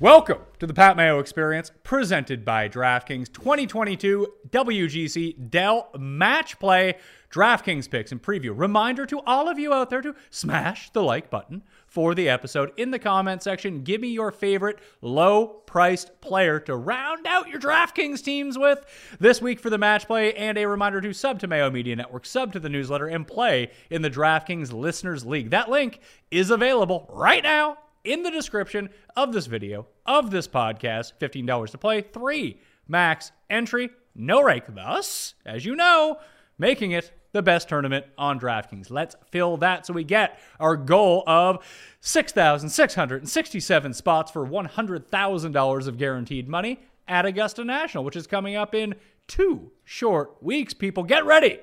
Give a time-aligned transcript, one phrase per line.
[0.00, 6.94] Welcome to the Pat Mayo Experience, presented by DraftKings 2022 WGC Dell Match Play.
[7.30, 8.58] DraftKings picks and preview.
[8.58, 12.72] Reminder to all of you out there to smash the like button for the episode
[12.78, 13.82] in the comment section.
[13.82, 18.82] Give me your favorite low priced player to round out your DraftKings teams with
[19.18, 20.32] this week for the match play.
[20.32, 23.70] And a reminder to sub to Mayo Media Network, sub to the newsletter, and play
[23.90, 25.50] in the DraftKings Listeners League.
[25.50, 31.12] That link is available right now in the description of this video, of this podcast.
[31.20, 34.64] $15 to play, three max entry, no rake.
[34.68, 36.18] Thus, as you know,
[36.58, 38.90] making it the best tournament on DraftKings.
[38.90, 41.64] Let's fill that so we get our goal of
[42.00, 48.94] 6,667 spots for $100,000 of guaranteed money at Augusta National, which is coming up in
[49.28, 50.74] two short weeks.
[50.74, 51.60] People, get ready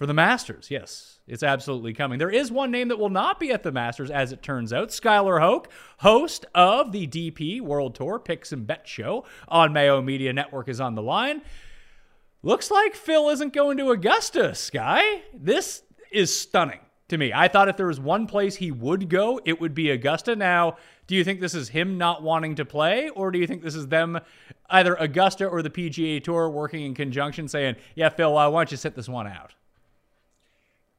[0.00, 0.70] for the Masters.
[0.70, 2.18] Yes, it's absolutely coming.
[2.18, 4.88] There is one name that will not be at the Masters, as it turns out.
[4.88, 5.68] Skylar Hoke,
[5.98, 10.80] host of the DP World Tour Picks and Bet Show on Mayo Media Network, is
[10.80, 11.42] on the line.
[12.42, 15.20] Looks like Phil isn't going to Augusta, Sky.
[15.34, 17.30] This is stunning to me.
[17.34, 20.34] I thought if there was one place he would go, it would be Augusta.
[20.34, 20.78] Now,
[21.08, 23.74] do you think this is him not wanting to play, or do you think this
[23.74, 24.18] is them,
[24.70, 28.78] either Augusta or the PGA Tour, working in conjunction, saying, "Yeah, Phil, why don't you
[28.78, 29.52] sit this one out"?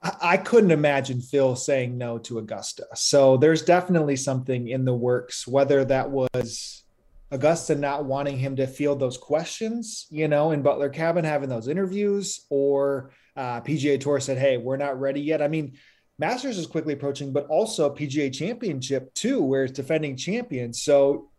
[0.04, 2.88] I couldn't imagine Phil saying no to Augusta.
[2.96, 6.84] So there's definitely something in the works, whether that was
[7.30, 11.68] Augusta not wanting him to field those questions, you know, in Butler Cabin having those
[11.68, 15.78] interviews, or uh, PGA Tour said, "Hey, we're not ready yet." I mean,
[16.18, 20.74] Masters is quickly approaching, but also PGA Championship too, where it's defending champion.
[20.74, 21.30] So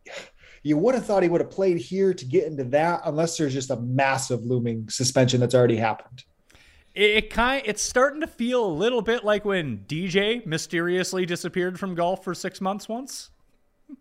[0.62, 3.52] you would have thought he would have played here to get into that, unless there's
[3.52, 6.24] just a massive looming suspension that's already happened.
[6.94, 11.78] It, it kind it's starting to feel a little bit like when DJ mysteriously disappeared
[11.78, 13.30] from golf for six months once.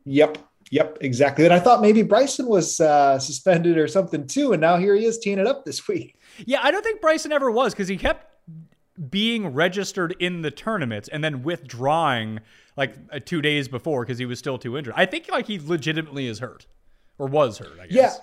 [0.06, 0.38] Yep.
[0.72, 1.44] Yep, exactly.
[1.44, 5.06] And I thought maybe Bryson was uh, suspended or something too, and now here he
[5.06, 6.16] is teeing it up this week.
[6.46, 8.28] Yeah, I don't think Bryson ever was because he kept
[9.10, 12.40] being registered in the tournaments and then withdrawing
[12.78, 14.94] like uh, two days before because he was still too injured.
[14.96, 16.68] I think like he legitimately is hurt
[17.18, 17.80] or was hurt.
[17.82, 17.96] I guess.
[17.96, 18.14] Yeah,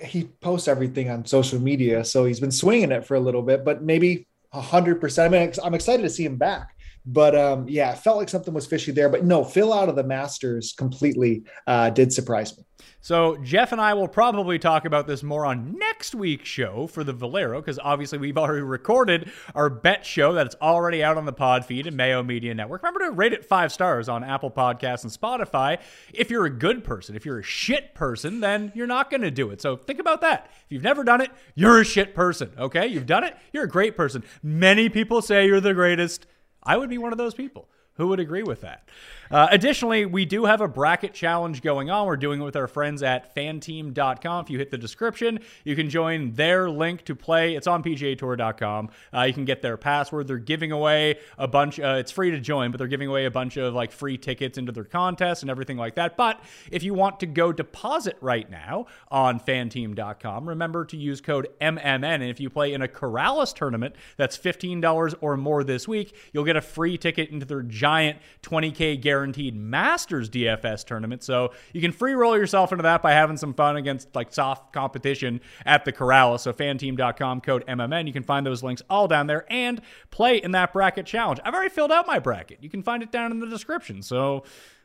[0.00, 3.64] he posts everything on social media, so he's been swinging it for a little bit,
[3.64, 5.34] but maybe hundred percent.
[5.34, 6.74] I mean, I'm excited to see him back.
[7.06, 9.08] But um, yeah, it felt like something was fishy there.
[9.08, 12.64] But no, Phil out of the Masters completely uh, did surprise me.
[13.00, 17.04] So Jeff and I will probably talk about this more on next week's show for
[17.04, 21.32] the Valero, because obviously we've already recorded our bet show that's already out on the
[21.32, 22.82] pod feed and Mayo Media Network.
[22.82, 25.78] Remember to rate it five stars on Apple Podcasts and Spotify.
[26.12, 29.30] If you're a good person, if you're a shit person, then you're not going to
[29.30, 29.60] do it.
[29.60, 30.50] So think about that.
[30.64, 32.52] If you've never done it, you're a shit person.
[32.58, 34.24] Okay, you've done it, you're a great person.
[34.42, 36.26] Many people say you're the greatest.
[36.62, 37.68] I would be one of those people.
[37.96, 38.88] Who would agree with that?
[39.30, 42.06] Uh, additionally, we do have a bracket challenge going on.
[42.06, 44.44] We're doing it with our friends at fanteam.com.
[44.44, 47.54] If you hit the description, you can join their link to play.
[47.54, 48.90] It's on PGAtour.com.
[49.12, 50.26] Uh, you can get their password.
[50.26, 51.80] They're giving away a bunch.
[51.80, 54.58] Uh, it's free to join, but they're giving away a bunch of like free tickets
[54.58, 56.16] into their contest and everything like that.
[56.16, 61.48] But if you want to go deposit right now on fanteam.com, remember to use code
[61.60, 62.04] MMN.
[62.04, 66.44] And if you play in a Corrales tournament that's $15 or more this week, you'll
[66.44, 71.22] get a free ticket into their giant 20K guaranteed Masters DFS tournament.
[71.22, 74.72] So you can free roll yourself into that by having some fun against like soft
[74.72, 76.38] competition at the Corral.
[76.38, 78.06] So fanteam.com code MMN.
[78.06, 81.40] You can find those links all down there and play in that bracket challenge.
[81.44, 82.62] I've already filled out my bracket.
[82.62, 84.00] You can find it down in the description.
[84.00, 84.44] So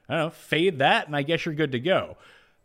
[0.09, 2.17] I don't know, fade that, and I guess you're good to go.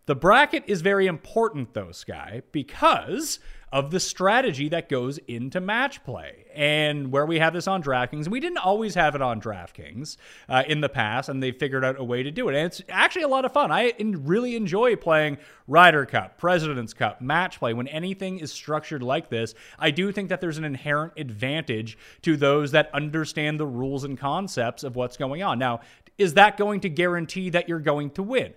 [0.07, 3.39] The bracket is very important, though, Sky, because
[3.75, 6.45] of the strategy that goes into match play.
[6.55, 10.17] And where we have this on DraftKings, we didn't always have it on DraftKings
[10.49, 12.55] uh, in the past, and they figured out a way to do it.
[12.55, 13.73] And it's actually a lot of fun.
[13.73, 17.75] I really enjoy playing Ryder Cup, President's Cup, match play.
[17.75, 22.37] When anything is structured like this, I do think that there's an inherent advantage to
[22.37, 25.59] those that understand the rules and concepts of what's going on.
[25.59, 25.81] Now,
[26.17, 28.55] is that going to guarantee that you're going to win?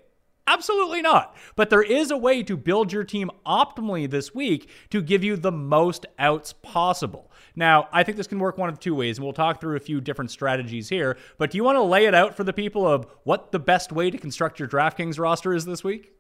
[0.48, 1.36] Absolutely not.
[1.58, 5.36] But there is a way to build your team optimally this week to give you
[5.36, 7.30] the most outs possible.
[7.56, 9.82] Now, I think this can work one of two ways, and we'll talk through a
[9.82, 11.18] few different strategies here.
[11.38, 13.92] But do you want to lay it out for the people of what the best
[13.92, 16.14] way to construct your DraftKings roster is this week?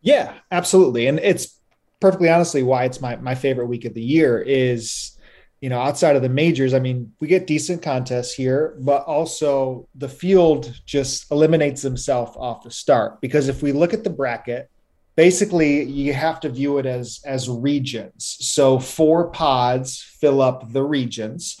[0.00, 1.06] Yeah, absolutely.
[1.06, 1.58] And it's
[1.98, 5.13] perfectly honestly why it's my, my favorite week of the year is
[5.64, 9.88] you know, outside of the majors, I mean, we get decent contests here, but also
[9.94, 13.22] the field just eliminates himself off the start.
[13.22, 14.68] Because if we look at the bracket,
[15.16, 18.36] basically you have to view it as as regions.
[18.40, 21.58] So four pods fill up the regions,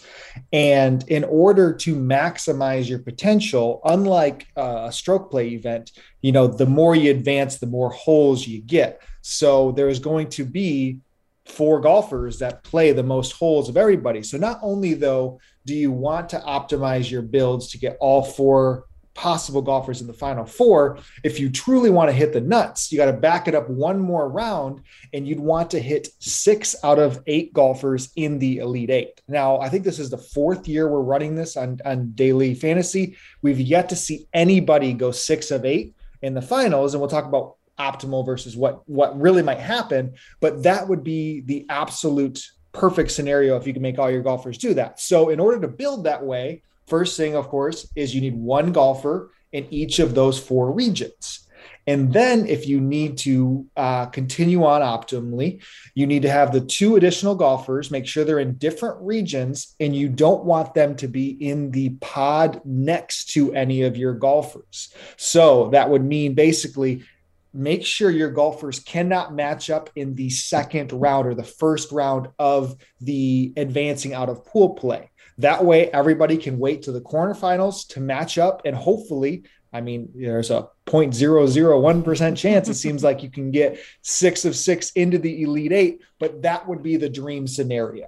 [0.52, 6.66] and in order to maximize your potential, unlike a stroke play event, you know, the
[6.66, 9.00] more you advance, the more holes you get.
[9.22, 10.98] So there is going to be
[11.46, 14.22] four golfers that play the most holes of everybody.
[14.22, 18.86] So not only though do you want to optimize your builds to get all four
[19.14, 22.98] possible golfers in the final four, if you truly want to hit the nuts, you
[22.98, 24.80] got to back it up one more round
[25.12, 29.22] and you'd want to hit 6 out of 8 golfers in the elite 8.
[29.28, 33.16] Now, I think this is the fourth year we're running this on on daily fantasy.
[33.42, 37.26] We've yet to see anybody go 6 of 8 in the finals and we'll talk
[37.26, 42.40] about optimal versus what what really might happen but that would be the absolute
[42.74, 45.00] perfect scenario if you can make all your golfers do that.
[45.00, 48.72] So in order to build that way first thing of course is you need one
[48.72, 51.40] golfer in each of those four regions.
[51.86, 55.62] And then if you need to uh, continue on optimally
[55.94, 59.94] you need to have the two additional golfers make sure they're in different regions and
[59.94, 64.92] you don't want them to be in the pod next to any of your golfers.
[65.16, 67.04] So that would mean basically
[67.54, 72.28] make sure your golfers cannot match up in the second round or the first round
[72.38, 75.10] of the advancing out of pool play.
[75.38, 79.44] That way, everybody can wait to the quarterfinals to match up and hopefully.
[79.72, 84.90] I mean, there's a 0.001% chance it seems like you can get six of six
[84.92, 88.06] into the Elite Eight, but that would be the dream scenario.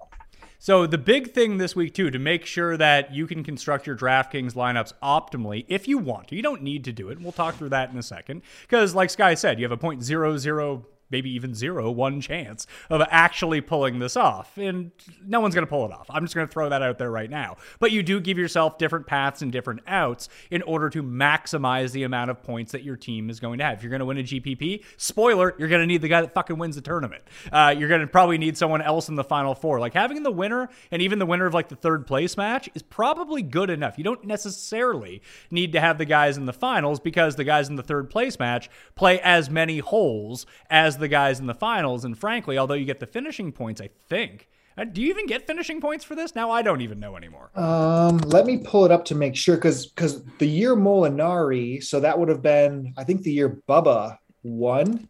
[0.59, 3.97] So the big thing this week too, to make sure that you can construct your
[3.97, 7.21] DraftKings lineups optimally, if you want to, you don't need to do it.
[7.21, 10.03] We'll talk through that in a second, because like Sky said, you have a point
[10.03, 14.57] zero zero maybe even zero, one chance of actually pulling this off.
[14.59, 14.91] And
[15.25, 16.07] no one's going to pull it off.
[16.11, 17.57] I'm just going to throw that out there right now.
[17.79, 22.03] But you do give yourself different paths and different outs in order to maximize the
[22.03, 23.79] amount of points that your team is going to have.
[23.79, 26.35] If you're going to win a GPP, spoiler, you're going to need the guy that
[26.35, 27.23] fucking wins the tournament.
[27.53, 29.81] Uh, you're going to probably need someone else in the final four.
[29.81, 32.83] Like having the winner and even the winner of like the third place match is
[32.83, 33.99] probably good enough.
[33.99, 37.77] You don't necessarily need to have the guys in the finals because the guys in
[37.77, 42.05] the third place match play as many holes as the guys in the finals.
[42.05, 44.49] And frankly, although you get the finishing points, I think.
[44.79, 46.35] Uh, do you even get finishing points for this?
[46.35, 47.51] Now I don't even know anymore.
[47.55, 51.99] Um, let me pull it up to make sure because because the year Molinari, so
[52.01, 55.09] that would have been I think the year Bubba won.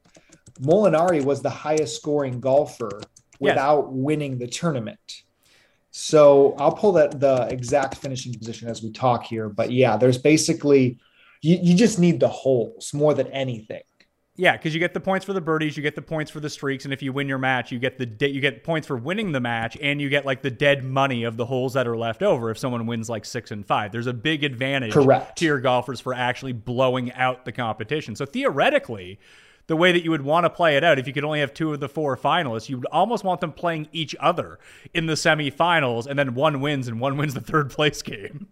[0.60, 3.00] Molinari was the highest scoring golfer
[3.40, 3.88] without yes.
[3.90, 5.22] winning the tournament.
[5.90, 9.48] So I'll pull that the exact finishing position as we talk here.
[9.48, 10.98] But yeah, there's basically
[11.42, 13.82] you, you just need the holes more than anything.
[14.38, 16.50] Yeah, because you get the points for the birdies, you get the points for the
[16.50, 18.96] streaks, and if you win your match, you get the de- you get points for
[18.96, 21.96] winning the match, and you get like the dead money of the holes that are
[21.96, 22.50] left over.
[22.50, 25.38] If someone wins like six and five, there's a big advantage Correct.
[25.38, 28.14] to your golfers for actually blowing out the competition.
[28.14, 29.18] So theoretically,
[29.68, 31.54] the way that you would want to play it out, if you could only have
[31.54, 34.58] two of the four finalists, you would almost want them playing each other
[34.92, 38.48] in the semifinals, and then one wins and one wins the third place game.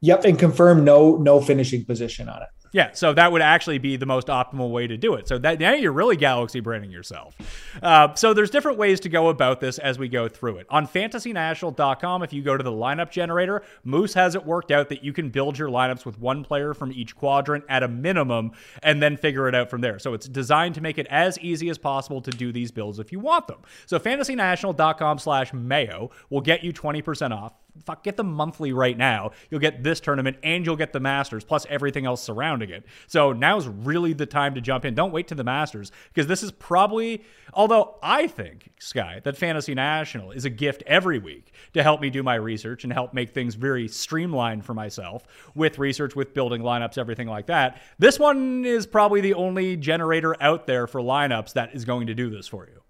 [0.00, 2.48] Yep, and confirm no no finishing position on it.
[2.74, 5.28] Yeah, so that would actually be the most optimal way to do it.
[5.28, 7.36] So that now you're really galaxy branding yourself.
[7.80, 10.66] Uh, so there's different ways to go about this as we go through it.
[10.70, 15.04] On fantasynational.com, if you go to the lineup generator, Moose has it worked out that
[15.04, 18.50] you can build your lineups with one player from each quadrant at a minimum
[18.82, 20.00] and then figure it out from there.
[20.00, 23.12] So it's designed to make it as easy as possible to do these builds if
[23.12, 23.58] you want them.
[23.86, 27.52] So fantasynational.com slash mayo will get you 20% off
[27.84, 29.32] fuck, get the monthly right now.
[29.50, 32.84] You'll get this tournament and you'll get the Masters plus everything else surrounding it.
[33.06, 34.94] So now's really the time to jump in.
[34.94, 39.74] Don't wait to the Masters because this is probably, although I think, Sky, that Fantasy
[39.74, 43.30] National is a gift every week to help me do my research and help make
[43.30, 47.80] things very streamlined for myself with research, with building lineups, everything like that.
[47.98, 52.14] This one is probably the only generator out there for lineups that is going to
[52.14, 52.83] do this for you.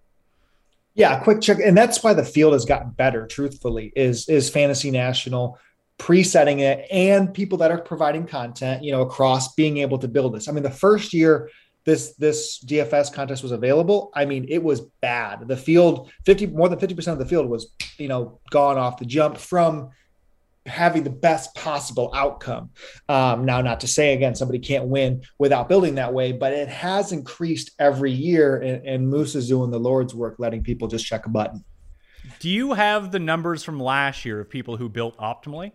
[0.95, 3.27] Yeah, quick check, and that's why the field has gotten better.
[3.27, 5.59] Truthfully, is is Fantasy National
[5.99, 10.35] presetting it and people that are providing content, you know, across being able to build
[10.35, 10.49] this.
[10.49, 11.51] I mean, the first year
[11.85, 15.47] this this DFS contest was available, I mean, it was bad.
[15.47, 18.99] The field, fifty more than fifty percent of the field was, you know, gone off
[18.99, 19.91] the jump from
[20.66, 22.71] having the best possible outcome.
[23.09, 26.68] Um, now, not to say again, somebody can't win without building that way, but it
[26.68, 28.59] has increased every year.
[28.59, 31.64] And, and Moose is doing the Lord's work, letting people just check a button.
[32.40, 35.73] Do you have the numbers from last year of people who built optimally?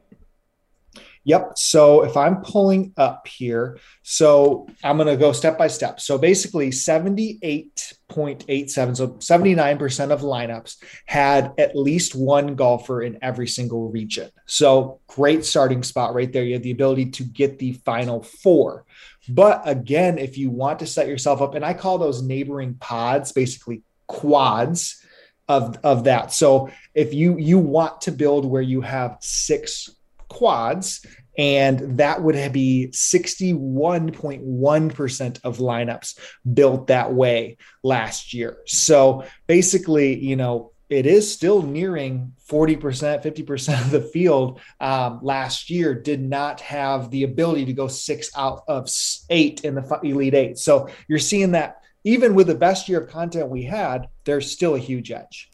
[1.29, 1.59] Yep.
[1.59, 5.99] So if I'm pulling up here, so I'm going to go step by step.
[5.99, 13.91] So basically 78.87, so 79% of lineups had at least one golfer in every single
[13.91, 14.31] region.
[14.47, 16.43] So great starting spot right there.
[16.43, 18.85] You have the ability to get the final four.
[19.27, 23.33] But again, if you want to set yourself up, and I call those neighboring pods
[23.33, 24.99] basically quads
[25.47, 26.33] of, of that.
[26.33, 29.91] So if you you want to build where you have six
[30.29, 31.05] quads,
[31.39, 36.19] and that would be 61.1% of lineups
[36.53, 38.57] built that way last year.
[38.65, 45.69] So basically, you know, it is still nearing 40%, 50% of the field um, last
[45.69, 48.89] year did not have the ability to go six out of
[49.29, 50.57] eight in the Elite Eight.
[50.57, 54.75] So you're seeing that even with the best year of content we had, there's still
[54.75, 55.49] a huge edge.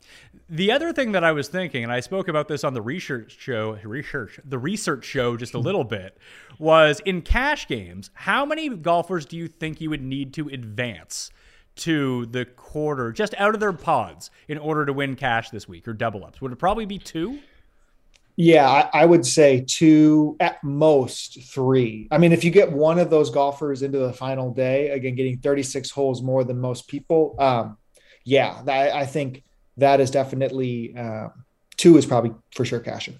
[0.48, 3.36] The other thing that I was thinking, and I spoke about this on the research
[3.40, 6.18] show, research the research show just a little bit,
[6.60, 8.12] was in cash games.
[8.14, 11.32] How many golfers do you think you would need to advance
[11.78, 15.88] to the quarter, just out of their pods, in order to win cash this week
[15.88, 16.40] or double ups?
[16.42, 17.40] Would it probably be two?
[18.36, 22.08] Yeah, I, I, would say two, at most three.
[22.12, 25.40] I mean, if you get one of those golfers into the final day, again, getting
[25.40, 27.78] 36 holes more than most people, um,
[28.26, 29.44] yeah, I, I think
[29.78, 31.30] that is definitely uh,
[31.78, 33.20] two is probably for sure cashing.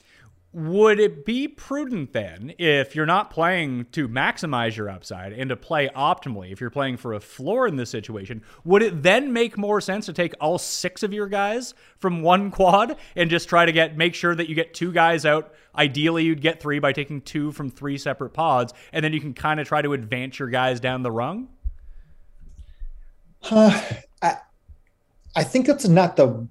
[0.54, 5.58] Would it be prudent then, if you're not playing to maximize your upside and to
[5.58, 9.58] play optimally, if you're playing for a floor in this situation, would it then make
[9.58, 13.66] more sense to take all six of your guys from one quad and just try
[13.66, 15.54] to get make sure that you get two guys out?
[15.78, 19.34] Ideally, you'd get three by taking two from three separate pods, and then you can
[19.34, 21.50] kind of try to advance your guys down the rung.
[23.52, 23.78] Uh,
[24.22, 24.38] I,
[25.36, 26.48] I think that's not the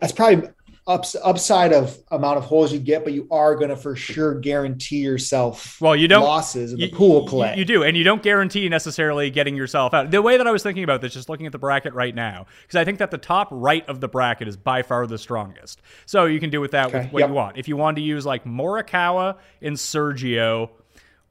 [0.00, 0.48] that's probably
[0.86, 4.34] ups, upside of amount of holes you get, but you are going to for sure
[4.34, 7.52] guarantee yourself well you don't losses in the pool play.
[7.52, 10.10] You, you, do, and you don't guarantee necessarily getting yourself out.
[10.10, 12.46] The way that I was thinking about this, just looking at the bracket right now,
[12.62, 15.82] because I think that the top right of the bracket is by far the strongest.
[16.06, 16.98] So you can do with that okay.
[16.98, 17.28] with what yep.
[17.28, 17.58] you want.
[17.58, 20.70] If you want to use like Morikawa and Sergio,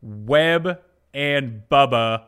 [0.01, 0.79] Webb
[1.13, 2.25] and Bubba,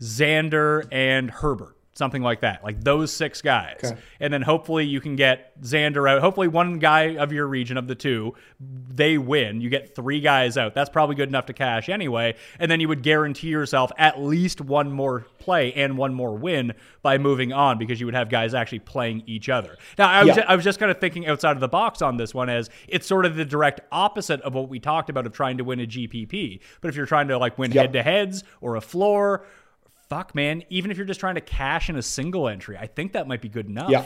[0.00, 3.78] Xander and Herbert something like that, like those six guys.
[3.84, 3.96] Okay.
[4.20, 6.22] And then hopefully you can get Xander out.
[6.22, 9.60] Hopefully one guy of your region of the two, they win.
[9.60, 10.74] You get three guys out.
[10.74, 12.36] That's probably good enough to cash anyway.
[12.58, 16.72] And then you would guarantee yourself at least one more play and one more win
[17.02, 19.76] by moving on because you would have guys actually playing each other.
[19.98, 20.34] Now, I was, yeah.
[20.36, 22.70] just, I was just kind of thinking outside of the box on this one as
[22.88, 25.80] it's sort of the direct opposite of what we talked about of trying to win
[25.80, 26.60] a GPP.
[26.80, 29.44] But if you're trying to like win head to heads or a floor
[30.10, 33.12] fuck, man, even if you're just trying to cash in a single entry, I think
[33.12, 33.90] that might be good enough.
[33.90, 34.04] Yeah.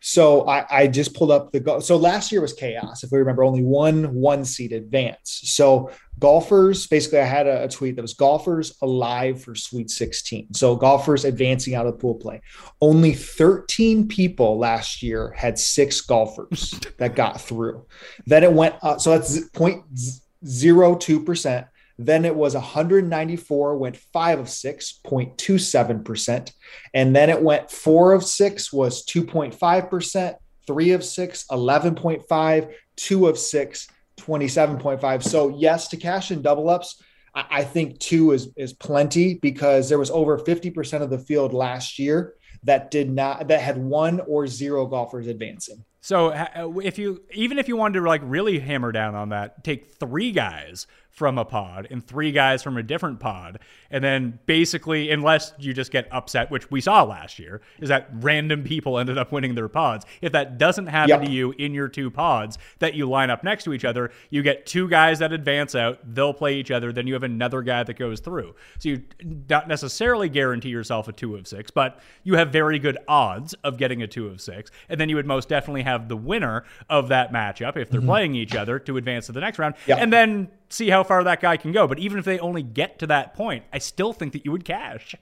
[0.00, 1.80] So I, I just pulled up the go.
[1.80, 3.02] So last year was chaos.
[3.02, 5.40] If we remember, only one one seed advance.
[5.44, 10.52] So golfers, basically, I had a, a, tweet that was golfers alive for Sweet 16.
[10.52, 12.42] So golfers advancing out of the pool play.
[12.80, 17.86] Only 13 people last year had six golfers that got through.
[18.26, 19.00] Then it went up.
[19.00, 21.66] So that's 0.02 percent.
[21.98, 26.52] Then it was 194, went five of six, 0.27%.
[26.92, 30.34] And then it went four of six, was 2.5%,
[30.66, 33.88] three of six, 11.5, two of six,
[34.18, 35.22] 27.5.
[35.22, 37.02] So, yes, to cash in double ups,
[37.34, 41.98] I think two is, is plenty because there was over 50% of the field last
[41.98, 45.84] year that did not, that had one or zero golfers advancing.
[46.00, 49.64] So uh, if you even if you wanted to like really hammer down on that,
[49.64, 50.86] take three guys
[51.16, 53.58] from a pod and three guys from a different pod.
[53.90, 58.08] And then basically, unless you just get upset, which we saw last year, is that
[58.12, 60.04] random people ended up winning their pods.
[60.20, 61.22] If that doesn't happen Yep.
[61.22, 64.42] to you in your two pods that you line up next to each other, you
[64.42, 67.82] get two guys that advance out, they'll play each other, then you have another guy
[67.82, 68.54] that goes through.
[68.78, 69.02] So you
[69.46, 73.78] don't necessarily guarantee yourself a two of six, but you have very good odds of
[73.78, 74.70] getting a two of six.
[74.90, 78.10] And then you would most definitely have the winner of that matchup if they're mm-hmm.
[78.10, 79.76] playing each other to advance to the next round.
[79.86, 79.98] Yep.
[79.98, 81.86] And then see how far that guy can go.
[81.86, 84.64] But even if they only get to that point, I still think that you would
[84.64, 85.14] cash.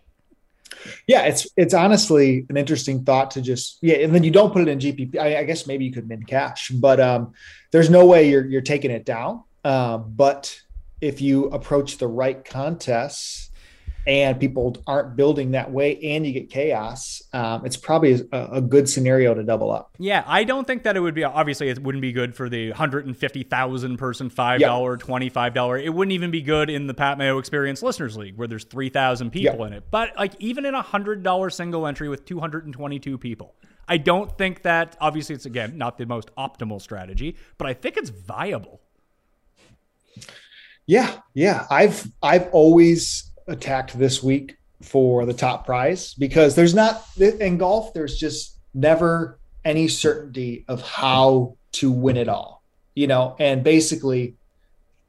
[1.06, 4.62] Yeah, it's it's honestly an interesting thought to just yeah, and then you don't put
[4.62, 5.18] it in GPP.
[5.18, 7.32] I, I guess maybe you could min cash, but um,
[7.70, 9.44] there's no way you're you're taking it down.
[9.64, 10.58] Um, but
[11.00, 13.50] if you approach the right contests
[14.06, 18.60] and people aren't building that way, and you get chaos, um, it's probably a, a
[18.60, 19.94] good scenario to double up.
[19.98, 22.68] Yeah, I don't think that it would be obviously it wouldn't be good for the
[22.70, 24.60] 150,000 person $5,
[24.98, 25.84] $25.
[25.84, 29.30] It wouldn't even be good in the Pat Mayo Experience Listeners League where there's 3,000
[29.30, 29.66] people Yeah.
[29.68, 29.84] in it.
[29.90, 33.54] But like even in a $100 single entry with 222 people,
[33.88, 37.96] I don't think that obviously it's again not the most optimal strategy, but I think
[37.96, 38.80] it's viable.
[40.86, 41.66] Yeah, yeah.
[41.70, 47.94] I've I've always attacked this week for the top prize because there's not in golf.
[47.94, 52.62] There's just never any certainty of how to win it all,
[52.94, 53.36] you know.
[53.38, 54.34] And basically,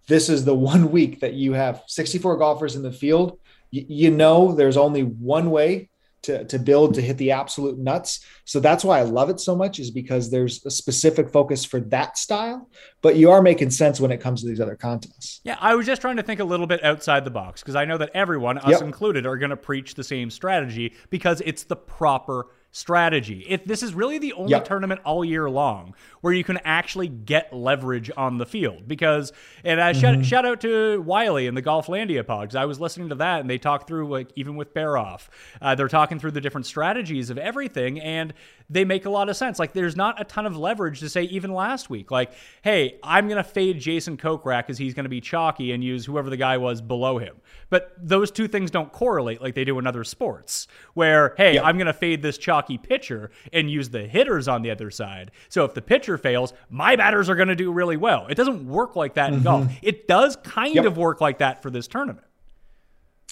[0.07, 3.39] this is the one week that you have 64 golfers in the field.
[3.71, 5.89] You know, there's only one way
[6.25, 8.25] to, to build to hit the absolute nuts.
[8.45, 11.79] So that's why I love it so much is because there's a specific focus for
[11.81, 12.69] that style,
[13.01, 15.41] but you are making sense when it comes to these other contests.
[15.43, 17.85] Yeah, I was just trying to think a little bit outside the box because I
[17.85, 18.81] know that everyone, us Yep.
[18.81, 23.45] included, are going to preach the same strategy because it's the proper strategy.
[23.47, 24.65] If this is really the only Yep.
[24.65, 28.85] tournament all year long where you can actually get leverage on the field.
[28.85, 29.31] Because,
[29.63, 30.01] and I Mm-hmm.
[30.01, 33.39] shout, shout out to Wiley and the Golflandia pod 'cause I was listening to that
[33.39, 35.29] and they talk through, like, even with Bear Off,
[35.61, 38.33] uh, they're talking through the different strategies of everything and
[38.69, 39.57] they make a lot of sense.
[39.57, 43.27] Like, there's not a ton of leverage to say, even last week, like, hey, I'm
[43.29, 46.35] going to fade Jason Kokrak because he's going to be chalky and use whoever the
[46.37, 47.35] guy was below him.
[47.69, 51.63] But those two things don't correlate like they do in other sports, where, hey, Yep.
[51.63, 55.31] I'm going to fade this chalky pitcher and use the hitters on the other side.
[55.49, 58.27] So if the pitcher fails, my batters are going to do really well.
[58.27, 59.65] It doesn't work like that in golf.
[59.65, 59.75] Mm-hmm.
[59.81, 60.85] It does kind Yep.
[60.85, 62.25] of work like that for this tournament.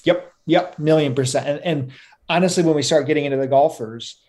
[0.04, 1.48] Yep, yep, million percent.
[1.48, 1.91] And, and
[2.30, 4.22] honestly, when we start getting into the golfers,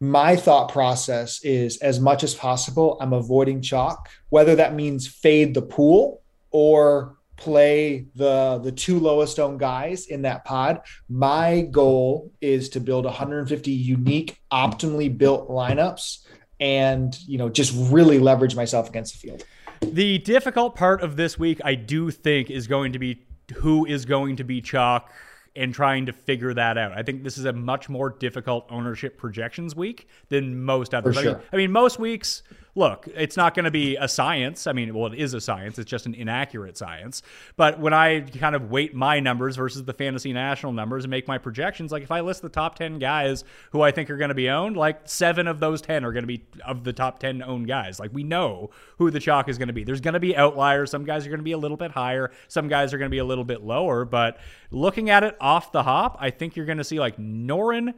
[0.00, 5.54] my thought process is as much as possible, I'm avoiding chalk, whether that means fade
[5.54, 10.80] the pool or play the the two lowest owned guys in that pod.
[11.08, 16.26] My goal is to build 150 unique, optimally built lineups
[16.60, 19.44] and you know just really leverage myself against the field.
[19.82, 24.04] The difficult part of this week, I do think, is going to be who is
[24.04, 25.12] going to be chalk
[25.56, 26.92] and trying to figure that out.
[26.92, 31.16] I think this is a much more difficult ownership projections week than most others.
[31.16, 31.42] For I, mean.
[31.52, 32.42] I mean, most weeks,
[32.74, 34.66] look, it's not going to be a science.
[34.66, 37.22] I mean, well, it is a science, it's just an inaccurate science.
[37.56, 41.28] But when I kind of weight my numbers versus the fantasy national numbers and make
[41.28, 44.30] my projections, like if I list the top 10 guys who I think are going
[44.30, 47.18] to be owned, like seven of those 10 are going to be of the top
[47.20, 48.00] 10 owned guys.
[48.00, 49.84] Like we know who the chalk is going to be.
[49.84, 50.90] There's going to be outliers.
[50.90, 53.14] Some guys are going to be a little bit higher, some guys are going to
[53.14, 54.04] be a little bit lower.
[54.04, 54.38] But
[54.70, 57.94] looking at it off the hop, I think you're going to see like Noren,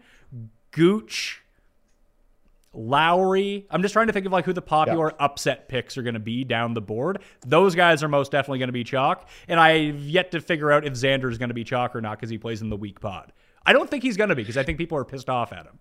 [0.70, 1.42] Gooch,
[2.76, 3.66] Lowry.
[3.70, 6.20] I'm just trying to think of like who the popular upset picks are going to
[6.20, 7.22] be down the board.
[7.46, 10.86] Those guys are most definitely going to be chalk, and I've yet to figure out
[10.86, 13.00] if Xander is going to be chalk or not because he plays in the weak
[13.00, 13.32] pod.
[13.64, 15.66] I don't think he's going to be because I think people are pissed off at
[15.66, 15.78] him.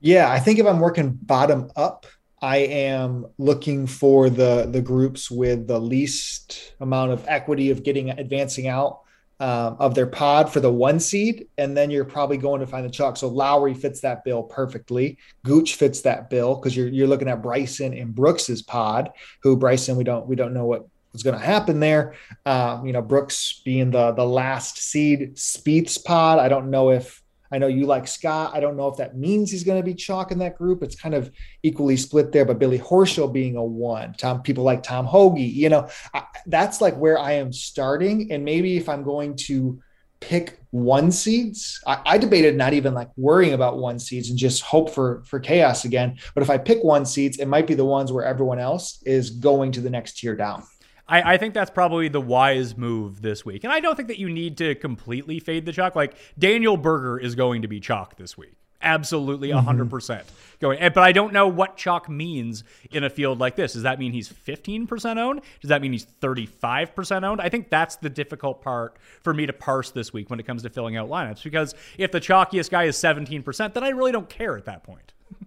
[0.00, 2.06] Yeah, I think if I'm working bottom up,
[2.42, 8.10] I am looking for the the groups with the least amount of equity of getting
[8.10, 9.00] advancing out
[9.40, 12.84] um, of their pod for the one seed, and then you're probably going to find
[12.84, 13.16] the chalk.
[13.16, 15.18] So Lowry fits that bill perfectly.
[15.44, 19.10] Gooch fits that bill because you're you're looking at Bryson and Brooks's pod.
[19.42, 22.14] Who Bryson we don't we don't know what was going to happen there.
[22.44, 26.38] Um, you know Brooks being the the last seed, Spieth's pod.
[26.38, 27.22] I don't know if
[27.52, 28.52] I know you like Scott.
[28.54, 30.82] I don't know if that means he's going to be chalk in that group.
[30.82, 31.30] It's kind of
[31.62, 32.44] equally split there.
[32.44, 36.80] But Billy Horschel being a one, Tom people like Tom Hoge, you know, I, that's
[36.80, 38.30] like where I am starting.
[38.32, 39.80] And maybe if I'm going to
[40.20, 44.62] pick one seeds, I, I debated not even like worrying about one seeds and just
[44.62, 46.18] hope for for chaos again.
[46.34, 49.30] But if I pick one seeds, it might be the ones where everyone else is
[49.30, 50.62] going to the next tier down.
[51.10, 53.64] I, I think that's probably the wise move this week.
[53.64, 55.96] And I don't think that you need to completely fade the chalk.
[55.96, 58.54] Like Daniel Berger is going to be chalk this week.
[58.82, 59.68] Absolutely mm-hmm.
[59.68, 60.22] 100%
[60.58, 60.78] going.
[60.80, 63.74] But I don't know what chalk means in a field like this.
[63.74, 65.42] Does that mean he's 15% owned?
[65.60, 67.42] Does that mean he's 35% owned?
[67.42, 70.62] I think that's the difficult part for me to parse this week when it comes
[70.62, 74.30] to filling out lineups because if the chalkiest guy is 17%, then I really don't
[74.30, 75.12] care at that point.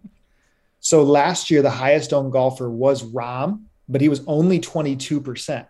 [0.86, 5.68] So last year, the highest owned golfer was Rahm, but he was only 22%.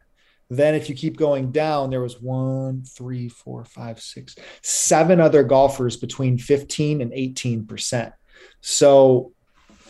[0.50, 5.44] Then, if you keep going down, there was one, three, four, five, six, seven other
[5.44, 8.14] golfers between 15 and 18%.
[8.62, 9.32] So,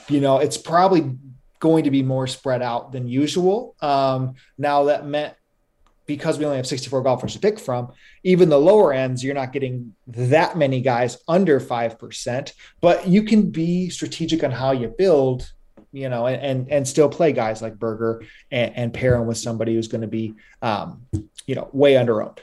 [0.07, 1.17] you know, it's probably
[1.59, 3.75] going to be more spread out than usual.
[3.81, 5.33] Um, now, that meant
[6.05, 7.91] because we only have 64 golfers to pick from,
[8.23, 13.51] even the lower ends, you're not getting that many guys under 5%, but you can
[13.51, 15.52] be strategic on how you build
[15.93, 19.75] you know, and and still play guys like Berger and, and pair him with somebody
[19.75, 21.05] who's going to be, um,
[21.45, 22.41] you know, way under owned.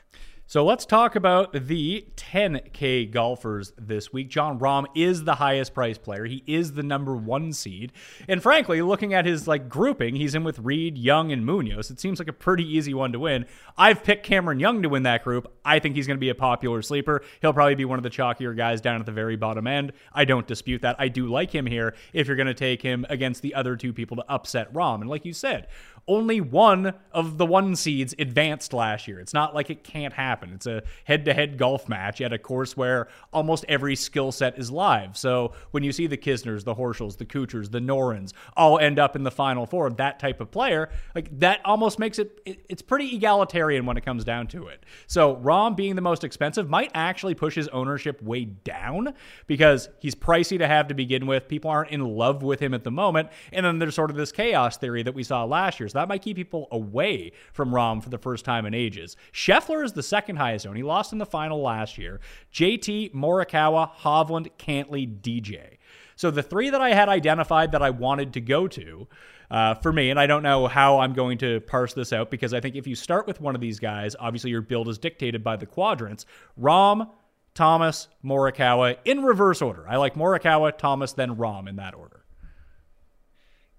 [0.50, 4.28] So let's talk about the 10K golfers this week.
[4.30, 6.24] Jon Rahm is the highest priced player.
[6.24, 7.92] He is the number one seed.
[8.26, 11.88] And frankly, looking at his like grouping, he's in with Reed, Young, and Munoz.
[11.92, 13.46] It seems like a pretty easy one to win.
[13.78, 15.56] I've picked Cameron Young to win that group.
[15.64, 17.22] I think he's going to be a popular sleeper.
[17.40, 19.92] He'll probably be one of the chalkier guys down at the very bottom end.
[20.12, 20.96] I don't dispute that.
[20.98, 23.92] I do like him here if you're going to take him against the other two
[23.92, 25.00] people to upset Rahm.
[25.00, 25.68] And like you said,
[26.06, 29.20] only one of the one seeds advanced last year.
[29.20, 30.52] It's not like it can't happen.
[30.54, 34.58] It's a head to head golf match at a course where almost every skill set
[34.58, 35.16] is live.
[35.16, 39.16] So when you see the Kisners, the Horschels, the Kuchars, the Norens all end up
[39.16, 42.82] in the final four, of that type of player, like that almost makes it, it's
[42.82, 44.84] pretty egalitarian when it comes down to it.
[45.06, 49.14] So Rahm being the most expensive might actually push his ownership way down
[49.46, 51.48] because he's pricey to have to begin with.
[51.48, 53.28] People aren't in love with him at the moment.
[53.52, 55.88] And then there's sort of this chaos theory that we saw last year.
[55.88, 59.16] So that might keep people away from Rahm for the first time in ages.
[59.32, 60.76] Scheffler is the second highest owned.
[60.76, 62.20] He lost in the final last year.
[62.52, 65.78] JT, Morikawa, Hovland, Cantlay, DJ.
[66.16, 69.08] So the three that I had identified that I wanted to go to
[69.50, 72.54] uh, for me, and I don't know how I'm going to parse this out because
[72.54, 75.42] I think if you start with one of these guys, obviously your build is dictated
[75.42, 76.26] by the quadrants.
[76.60, 77.10] Rahm,
[77.54, 79.86] Thomas, Morikawa in reverse order.
[79.88, 82.19] I like Morikawa, Thomas, then Rahm in that order.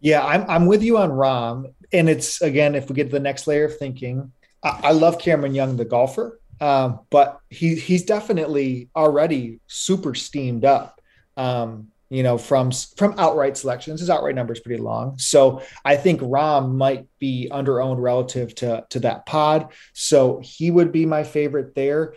[0.01, 3.19] Yeah, I'm I'm with you on Rahm, and it's again if we get to the
[3.19, 4.31] next layer of thinking,
[4.63, 10.65] I, I love Cameron Young, the golfer, um, but he he's definitely already super steamed
[10.65, 10.99] up.
[11.37, 15.17] Um, you know, from from outright selections, his outright number is pretty long.
[15.17, 19.69] So I think Rahm might be under owned relative to to that pod.
[19.93, 22.15] So he would be my favorite there.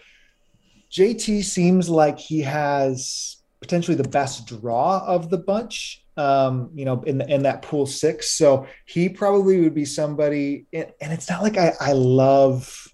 [0.90, 7.02] JT seems like he has potentially the best draw of the bunch um, you know,
[7.02, 8.30] in the, in that pool six.
[8.30, 12.88] So he probably would be somebody, and it's not like I, I love.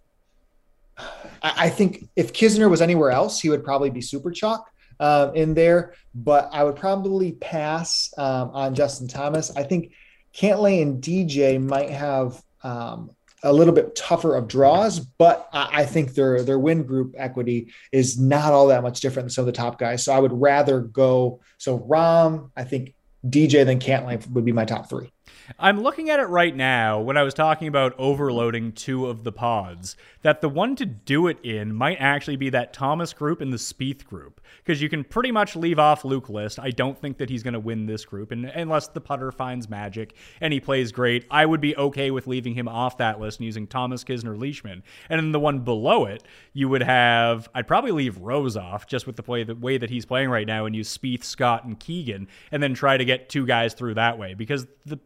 [0.98, 5.32] I, I think if Kisner was anywhere else, he would probably be super chalk uh,
[5.34, 5.94] in there.
[6.14, 9.54] But I would probably pass um, on Justin Thomas.
[9.56, 9.92] I think
[10.34, 13.10] Cantlay and DJ might have um,
[13.42, 18.18] a little bit tougher of draws, but I, think their their win group equity is
[18.18, 20.02] not all that much different than some of the top guys.
[20.04, 21.40] So I would rather go.
[21.58, 22.94] So Rahm, I think
[23.26, 25.10] DJ then Cantlay would be my top three.
[25.58, 29.32] I'm looking at it right now when I was talking about overloading two of the
[29.32, 33.52] pods, that the one to do it in might actually be that Thomas group and
[33.52, 36.58] the Spieth group, because you can pretty much leave off Luke List.
[36.58, 39.68] I don't think that he's going to win this group, and unless the putter finds
[39.68, 43.40] magic and he plays great, I would be okay with leaving him off that list
[43.40, 44.82] and using Thomas Kisner Leishman.
[45.08, 49.06] And then the one below it, you would have I'd probably leave Rose off just
[49.06, 51.78] with the way the way that he's playing right now, and use Spieth, Scott, and
[51.78, 54.98] Keegan, and then try to get two guys through that way because the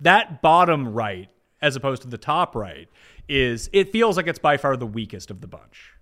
[0.00, 1.28] that bottom right,
[1.62, 2.88] as opposed to the top right,
[3.28, 5.92] is it feels like it's by far the weakest of the bunch.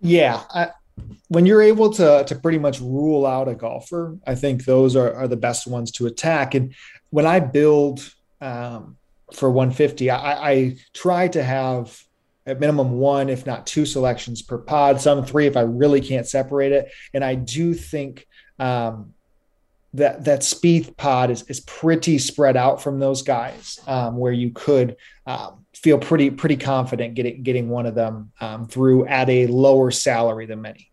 [0.00, 0.42] Yeah.
[0.54, 0.70] I,
[1.28, 5.12] when you're able to to pretty much rule out a golfer, I think those are,
[5.14, 6.54] are the best ones to attack.
[6.54, 6.74] And
[7.10, 8.96] when I build um,
[9.32, 12.00] for 150, I, I try to have
[12.46, 16.28] at minimum one, if not two selections per pod, some three if I really can't
[16.28, 16.92] separate it.
[17.12, 18.26] And I do think
[18.58, 19.14] um,
[19.96, 24.50] that that Spieth pod is is pretty spread out from those guys, um, where you
[24.50, 29.46] could um, feel pretty pretty confident getting getting one of them um, through at a
[29.46, 30.90] lower salary than many.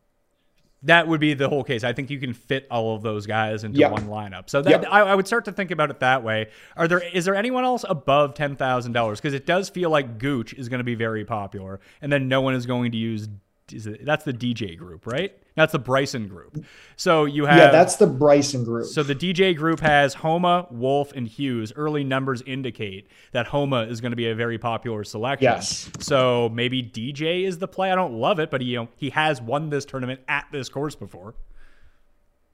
[0.86, 1.86] That would be the whole case.
[1.86, 3.94] I think you can fit all of those guys into yep.
[3.94, 4.50] one lineup.
[4.50, 4.86] So that, yep.
[4.92, 6.50] I, I, would start to think about it that way.
[6.76, 9.22] Are there is there anyone else above ten thousand dollars?
[9.22, 12.42] Because it does feel like Gooch is going to be very popular, and then no
[12.42, 13.30] one is going to use
[13.72, 15.38] is it, that's the DJ group, right?
[15.56, 16.66] That's the Bryson group.
[16.96, 18.88] So you have Yeah, that's the Bryson group.
[18.88, 21.72] So the DJ group has Homa, Wolff, and Hughes.
[21.76, 25.46] Early numbers indicate that Homa is going to be a very popular selection.
[25.46, 25.90] Yes.
[26.00, 27.92] So maybe DJ is the play.
[27.92, 30.70] I don't love it, but he you know, he has won this tournament at this
[30.70, 31.36] course before.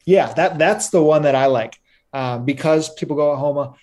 [0.05, 1.79] Yeah, that that's the one that I like
[2.13, 3.73] um, because people go at home.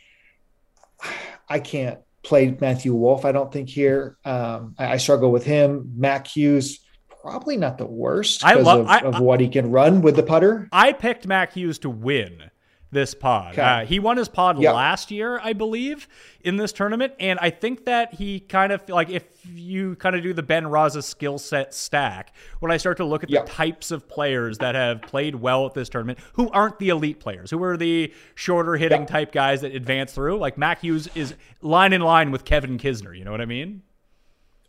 [1.48, 3.24] I can't play Matthew Wolff.
[3.24, 4.16] I don't think here.
[4.24, 5.92] Um, I, I, struggle with him.
[5.96, 6.80] Mac Hughes,
[7.26, 10.22] probably not the worst I love of, I, of what he can run with the
[10.22, 10.68] putter.
[10.70, 12.50] I picked Mac Hughes to win
[12.92, 13.54] this pod.
[13.54, 13.62] Okay.
[13.62, 14.72] Uh, he won his pod yep.
[14.72, 16.06] last year, I believe,
[16.42, 20.22] in this tournament, and I think that he kind of like if you kind of
[20.22, 23.46] do the Ben Raza skill set stack, when I start to look at yep.
[23.46, 27.18] the types of players that have played well at this tournament, who aren't the elite
[27.18, 29.08] players, who are the shorter hitting yep.
[29.08, 33.18] type guys that advance through, like Mac Hughes is line in line with Kevin Kisner.
[33.18, 33.82] You know what I mean?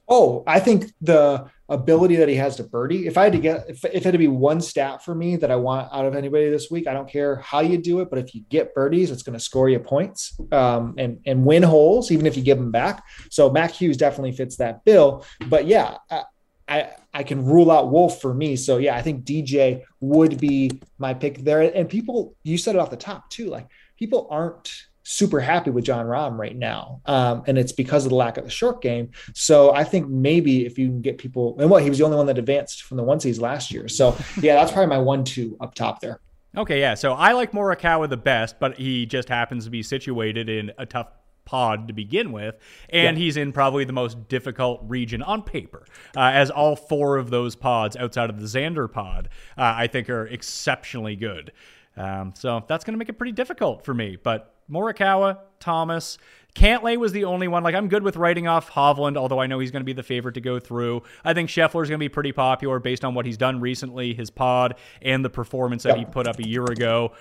[0.10, 3.08] Oh, I think the ability that he has to birdie.
[3.08, 5.36] If I had to get, if, if it had to be one stat for me
[5.38, 8.10] that I want out of anybody this week, I don't care how you do it,
[8.10, 11.64] but if you get birdies, it's going to score you points um, and and win
[11.64, 13.04] holes, even if you give them back.
[13.30, 15.26] So Mac Hughes definitely fits that bill.
[15.48, 16.24] But yeah, I,
[16.68, 18.56] I I can rule out Wolff for me.
[18.56, 21.62] So yeah, I think DJ would be my pick there.
[21.62, 24.72] And people, you said it off the top too, like people aren't
[25.08, 27.02] super happy with Jon Rahm right now.
[27.06, 29.12] Um, and it's because of the lack of the short game.
[29.34, 32.18] So I think maybe if you can get people, and what he was the only
[32.18, 33.88] one that advanced from the one seeds last year.
[33.88, 36.20] So yeah, that's probably my one two up top there.
[36.58, 36.94] Okay, yeah.
[36.96, 40.86] So I like Morikawa the best, but he just happens to be situated in a
[40.86, 41.08] tough
[41.46, 42.56] pod to begin with,
[42.90, 43.24] and yeah.
[43.24, 45.86] he's in probably the most difficult region on paper,
[46.18, 50.10] uh, as all four of those pods outside of the Xander pod, uh, I think,
[50.10, 51.54] are exceptionally good.
[51.96, 54.18] Um, so that's going to make it pretty difficult for me.
[54.22, 56.18] But Morikawa, Thomas,
[56.58, 57.62] Cantlay was the only one.
[57.62, 60.02] Like, I'm good with writing off Hovland, although I know he's going to be the
[60.02, 61.04] favorite to go through.
[61.24, 64.16] I think Scheffler is going to be pretty popular based on what he's done recently,
[64.16, 67.14] his pod, and the performance that he put up a year ago.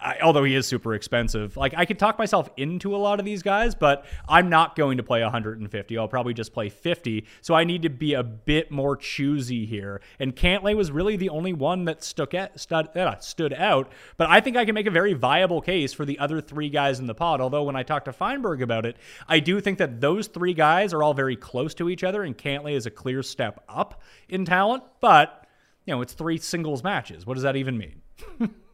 [0.00, 1.56] I, although he is super expensive.
[1.56, 4.98] Like I could talk myself into a lot of these guys, but I'm not going
[4.98, 5.98] to play 150.
[5.98, 7.26] I'll probably just play 50.
[7.40, 10.00] So I need to be a bit more choosy here.
[10.20, 13.90] And Cantlay was really the only one that stuck at, stood, uh, stood out.
[14.16, 17.00] But I think I can make a very viable case for the other three guys
[17.00, 17.40] in the pod.
[17.40, 20.94] Although when I talked to Feinberg about it, I do think that those three guys
[20.94, 24.44] are all very close to each other, and Cantlay is a clear step up in
[24.44, 24.84] talent.
[25.00, 25.46] But
[25.86, 27.26] you know, it's three singles matches.
[27.26, 28.02] What does that even mean?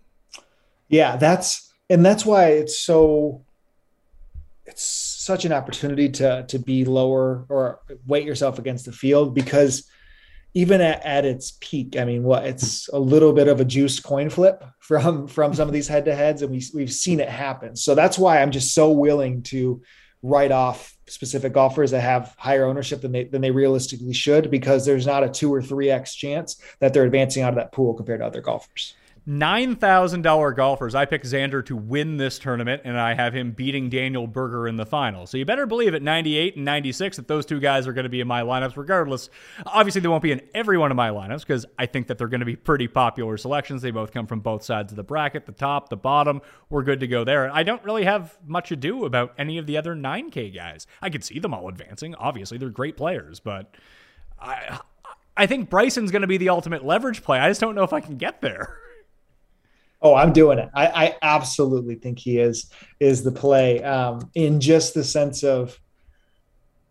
[0.88, 3.44] yeah, that's and that's why it's so
[4.66, 9.88] it's such an opportunity to to be lower or weight yourself against the field because
[10.56, 14.04] even at, at its peak, I mean, what it's a little bit of a juiced
[14.04, 17.28] coin flip from from some of these head to heads, and we we've seen it
[17.28, 17.74] happen.
[17.76, 19.82] So that's why I'm just so willing to
[20.22, 24.86] write off specific golfers that have higher ownership than they than they realistically should, because
[24.86, 27.92] there's not a two or three x chance that they're advancing out of that pool
[27.94, 28.94] compared to other golfers.
[29.26, 30.94] $9,000 golfers.
[30.94, 34.76] I picked Xander to win this tournament, and I have him beating Daniel Berger in
[34.76, 35.26] the final.
[35.26, 38.10] So you better believe at 98 and 96 that those two guys are going to
[38.10, 39.30] be in my lineups regardless.
[39.64, 42.28] Obviously, they won't be in every one of my lineups because I think that they're
[42.28, 43.80] going to be pretty popular selections.
[43.80, 46.42] They both come from both sides of the bracket, the top, the bottom.
[46.68, 47.50] We're good to go there.
[47.50, 50.86] I don't really have much ado about any of the other 9K guys.
[51.00, 52.14] I could see them all advancing.
[52.16, 53.74] Obviously, they're great players, but
[54.38, 54.80] I.
[55.36, 57.40] I think Bryson's going to be the ultimate leverage play.
[57.40, 58.78] I just don't know if I can get there.
[60.04, 60.68] Oh, I'm doing it.
[60.74, 65.80] I, I absolutely think he is is the play um, in just the sense of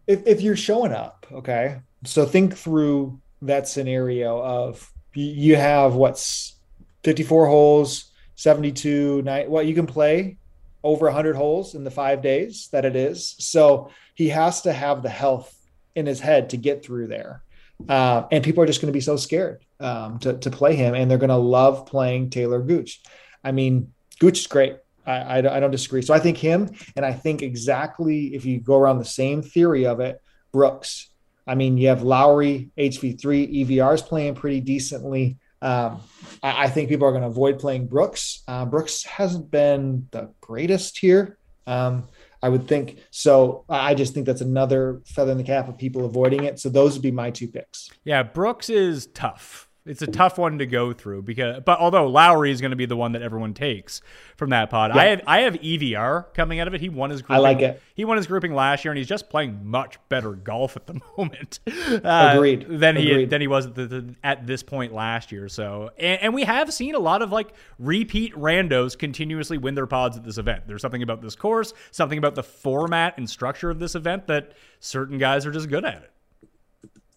[0.08, 1.80] if, if you're showing up, okay.
[2.06, 6.56] So think through that scenario of you have what's
[7.04, 9.50] 54 holes, 72, night.
[9.50, 10.38] Well, you can play
[10.84, 13.36] over 100 holes in the five days that it is.
[13.40, 15.56] So he has to have the health
[15.96, 17.44] in his head to get through there.
[17.88, 20.96] Uh, and people are just going to be so scared um, to, to play him,
[20.96, 23.02] and they're going to love playing Taylor Gooch.
[23.44, 24.78] I mean, Gooch is great.
[25.06, 26.02] I, I, I, don't disagree.
[26.02, 29.86] So I think him, and I think exactly if you go around the same theory
[29.86, 30.22] of it,
[30.54, 31.10] Brooks.
[31.46, 35.38] I mean, you have Lowry, HV3, EVR is playing pretty decently.
[35.62, 36.02] Um,
[36.42, 38.44] I, I, think people are going to avoid playing Brooks.
[38.48, 41.38] Uh, Brooks hasn't been the greatest here.
[41.68, 42.08] Um,
[42.42, 43.64] I would think so.
[43.70, 46.60] I just think that's another feather in the cap of people avoiding it.
[46.60, 47.90] So those would be my two picks.
[48.04, 49.70] Yeah, Brooks is tough.
[49.86, 52.86] It's a tough one to go through because, but although Lowry is going to be
[52.86, 54.02] the one that everyone takes
[54.38, 55.02] from that pod, yeah.
[55.02, 56.80] I have I have EVR coming out of it.
[56.80, 57.36] He won his grouping.
[57.36, 57.82] I like it.
[57.94, 61.02] He won his grouping last year, and he's just playing much better golf at the
[61.18, 61.60] moment.
[61.68, 62.66] Uh, Agreed.
[62.70, 63.30] Than he Agreed.
[63.30, 65.50] than he was at, the, the, at this point last year.
[65.50, 69.88] So, and, and, we have seen a lot of like repeat randos continuously win their
[69.88, 70.64] pods at this event.
[70.66, 74.54] There's something about this course, something about the format and structure of this event that
[74.80, 76.12] certain guys are just good at it.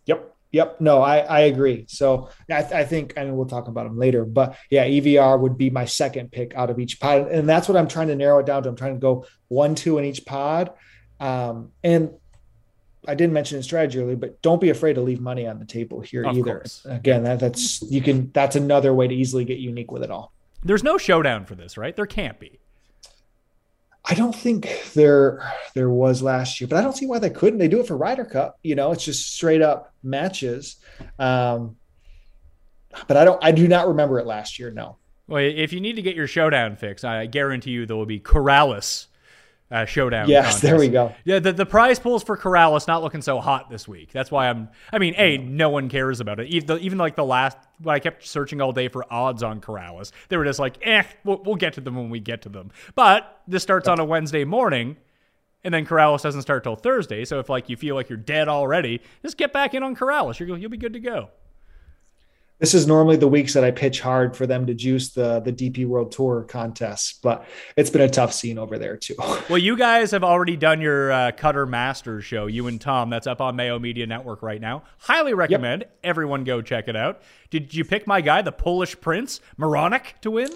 [0.06, 0.35] Yep.
[0.52, 0.80] Yep.
[0.80, 1.86] No, I, I agree.
[1.88, 5.58] So I, I think, I and we'll talk about them later, but yeah, EVR would
[5.58, 7.28] be my second pick out of each pod.
[7.28, 8.68] And that's what I'm trying to narrow it down to.
[8.68, 10.70] I'm trying to go one, two in each pod.
[11.20, 12.10] Um, and
[13.06, 15.64] I didn't mention in strategy earlier, but don't be afraid to leave money on the
[15.64, 16.58] table here of either.
[16.58, 16.86] Course.
[16.88, 20.32] Again, that, that's, you can, that's another way to easily get unique with it all.
[20.62, 21.94] There's no showdown for this, right?
[21.94, 22.58] There can't be.
[24.08, 27.58] I don't think there there was last year, but I don't see why they couldn't.
[27.58, 28.58] They do it for Ryder Cup.
[28.62, 30.76] You know, it's just straight up matches.
[31.18, 31.76] Um,
[33.08, 33.42] but I don't.
[33.42, 34.70] I do not remember it last year.
[34.70, 34.96] No.
[35.26, 38.20] Well, if you need to get your showdown fix, I guarantee you there will be
[38.20, 39.06] Corrales
[39.70, 40.28] uh, showdown.
[40.28, 40.62] Yes, contest.
[40.62, 41.14] there we go.
[41.24, 44.12] Yeah, the, the prize pools for Corrales not looking so hot this week.
[44.12, 44.68] That's why I'm.
[44.92, 46.48] I mean, a no one cares about it.
[46.48, 50.12] Even, even like the last when I kept searching all day for odds on Corrales,
[50.28, 52.70] they were just like, eh, we'll, we'll get to them when we get to them.
[52.94, 54.96] But this starts on a Wednesday morning.
[55.64, 57.24] And then Corrales doesn't start till Thursday.
[57.24, 60.38] So if like you feel like you're dead already, just get back in on Corrales.
[60.38, 61.30] You're, you'll be good to go.
[62.58, 65.52] This is normally the weeks that I pitch hard for them to juice the the
[65.52, 69.14] DP World Tour contests, but it's been a tough scene over there too.
[69.48, 73.10] Well, you guys have already done your uh, Qatar Masters show, you and Tom.
[73.10, 74.82] That's up on Mayo Media Network right now.
[74.98, 77.22] Highly recommend everyone go check it out.
[77.50, 80.50] Did you pick my guy, the Polish Prince, Meronk, to win?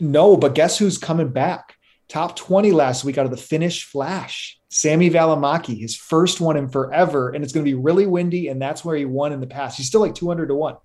[0.00, 1.76] No, but guess who's coming back?
[2.08, 4.58] Top 20 last week out of the Finnish Flash.
[4.68, 8.60] Sami Valimaki, his first one in forever, and it's going to be really windy, and
[8.60, 9.76] that's where he won in the past.
[9.76, 10.76] He's still like 200 to 1.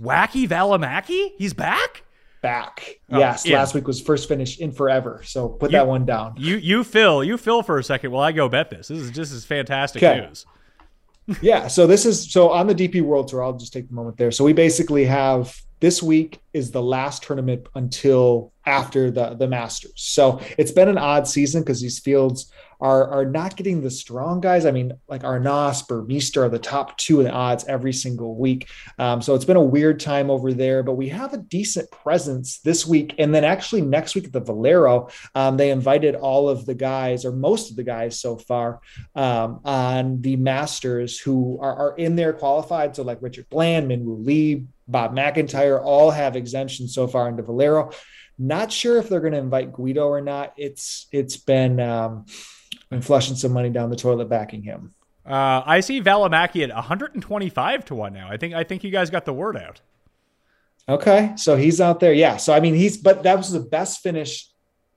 [0.00, 1.30] Wacky Valimaki?
[1.38, 2.02] He's back?
[2.42, 3.00] Back.
[3.10, 3.52] Oh, yes, in.
[3.52, 5.22] last week was first finish in forever.
[5.24, 6.34] So put You- that one down.
[6.36, 8.88] You you fill you fill for a second while I go bet this.
[8.88, 10.26] This is this is fantastic Okay.
[10.26, 10.44] news.
[11.40, 14.14] yeah so this is so on the dp world tour i'll just take the moment
[14.18, 19.48] there so we basically have this week is the last tournament until after the the
[19.48, 23.90] masters so it's been an odd season because these fields are are not getting the
[23.90, 27.92] strong guys i mean like arnas burmester are the top two in the odds every
[27.92, 31.38] single week um, so it's been a weird time over there but we have a
[31.38, 36.14] decent presence this week and then actually next week at the valero um, they invited
[36.14, 38.80] all of the guys or most of the guys so far
[39.14, 42.96] um, on the Masters who are, are in there qualified.
[42.96, 47.90] So like Richard Bland, Minwoo Lee, Bob McIntyre, all have exemptions so far into Valero.
[48.38, 50.54] Not sure if they're going to invite Guido or not.
[50.56, 52.26] It's it's been um,
[52.90, 54.94] been flushing some money down the toilet backing him.
[55.26, 58.28] Uh, I see Valimaki at 125 to one now.
[58.30, 59.80] I think I think you guys got the word out.
[60.88, 62.12] Okay, so he's out there.
[62.12, 62.36] Yeah.
[62.36, 64.46] So I mean, he's but that was the best finish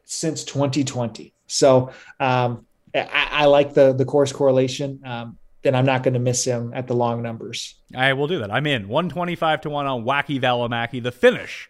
[0.04, 1.34] since 2020.
[1.48, 5.02] So um, I, I like the the course correlation.
[5.06, 7.76] Um, then I'm not going to miss him at the long numbers.
[7.96, 8.52] I will do that.
[8.52, 11.02] I'm in 125 to one on Wacky Valimaki.
[11.02, 11.70] The finish.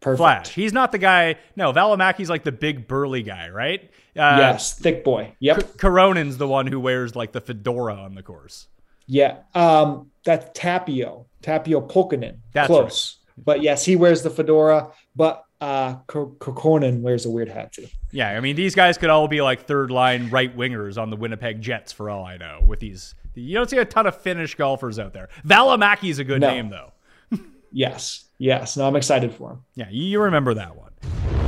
[0.00, 0.18] Perfect.
[0.18, 0.54] Flash.
[0.54, 1.36] He's not the guy.
[1.56, 3.90] No, Valimaki's like the big burly guy, right?
[4.18, 5.32] Uh, yes, thick boy.
[5.40, 5.58] Yep.
[5.78, 8.66] Korhonen's the one who wears like the fedora on the course.
[9.06, 9.38] Yeah.
[9.54, 11.26] Um, that's Tapio.
[11.42, 12.38] Tapio Pulkkanen.
[12.52, 13.18] That's Close.
[13.38, 17.86] But yes, he wears the fedora, but uh Korhonen wears a weird hat too.
[18.12, 21.16] Yeah, I mean these guys could all be like third line right wingers on the
[21.16, 22.60] Winnipeg Jets for all I know.
[22.66, 25.28] With these, you don't see a ton of Finnish golfers out there.
[25.46, 26.50] Valimaki's a good No.
[26.50, 26.92] name though.
[27.72, 28.24] Yes.
[28.38, 28.76] Yes.
[28.76, 29.64] No, I'm excited for him.
[29.74, 31.47] Yeah, you remember that one.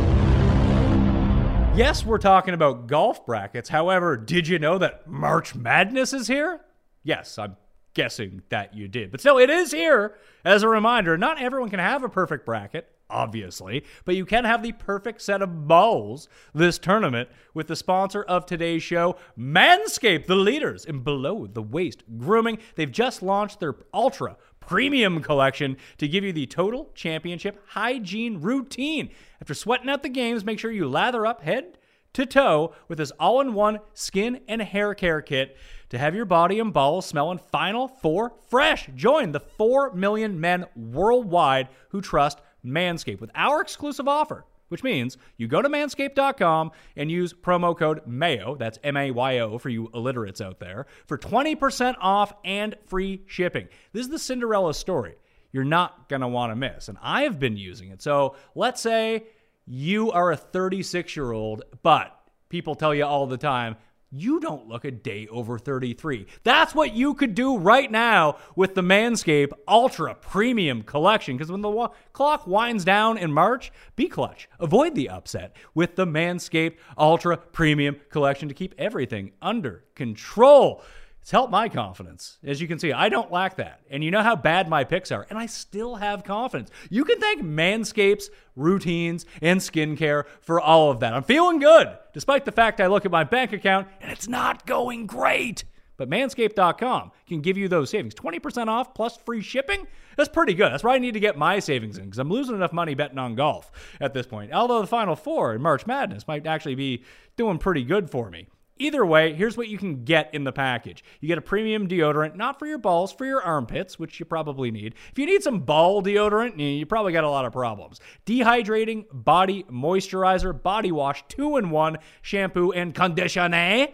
[1.80, 3.70] Yes, we're talking about golf brackets.
[3.70, 6.60] However, did you know that March Madness is here?
[7.04, 7.56] Yes, I'm
[7.94, 9.10] guessing that you did.
[9.10, 10.18] But still, it is here.
[10.44, 14.62] As a reminder, not everyone can have a perfect bracket, obviously, but you can have
[14.62, 20.34] the perfect set of balls this tournament with the sponsor of today's show, Manscaped, the
[20.34, 22.58] leaders in below the waist grooming.
[22.76, 29.10] They've just launched their Ultra Premium Collection to give you the total championship hygiene routine.
[29.40, 31.78] After sweating out the games, make sure you lather up head
[32.12, 35.56] to toe with this all in one skin and hair care kit
[35.90, 38.88] to have your body and balls smelling Final Four fresh.
[38.94, 45.16] Join the 4 million men worldwide who trust Manscaped with our exclusive offer, which means
[45.36, 49.68] you go to manscaped.com and use promo code MAYO, that's M A Y O for
[49.68, 53.68] you illiterates out there, for 20% off and free shipping.
[53.92, 55.16] This is the Cinderella story
[55.52, 56.88] you're not going to want to miss.
[56.88, 58.02] And I have been using it.
[58.02, 59.24] So let's say
[59.66, 62.16] you are a 36 year old, but
[62.48, 63.76] people tell you all the time,
[64.12, 66.26] you don't look a day over 33.
[66.42, 71.36] That's what you could do right now with the Manscaped Ultra Premium Collection.
[71.36, 74.48] Because when the wa- clock winds down in March, be clutch.
[74.58, 80.82] Avoid the upset with the Manscaped Ultra Premium Collection to keep everything under control.
[81.20, 82.38] It's helped my confidence.
[82.42, 83.80] As you can see, I don't lack that.
[83.90, 86.70] And you know how bad my picks are, and I still have confidence.
[86.88, 91.12] You can thank Manscapes, routines and skincare for all of that.
[91.12, 94.66] I'm feeling good, despite the fact I look at my bank account and it's not
[94.66, 95.64] going great.
[95.96, 99.86] But manscaped.com can give you those savings 20% off plus free shipping.
[100.16, 100.72] That's pretty good.
[100.72, 103.18] That's where I need to get my savings in because I'm losing enough money betting
[103.18, 103.70] on golf
[104.00, 104.50] at this point.
[104.52, 107.04] Although the Final Four in March Madness might actually be
[107.36, 108.48] doing pretty good for me.
[108.80, 111.04] Either way, here's what you can get in the package.
[111.20, 114.70] You get a premium deodorant, not for your balls, for your armpits, which you probably
[114.70, 114.94] need.
[115.12, 118.00] If you need some ball deodorant, eh, you probably got a lot of problems.
[118.24, 123.54] Dehydrating body moisturizer, body wash, two in one, shampoo and conditioner.
[123.54, 123.92] I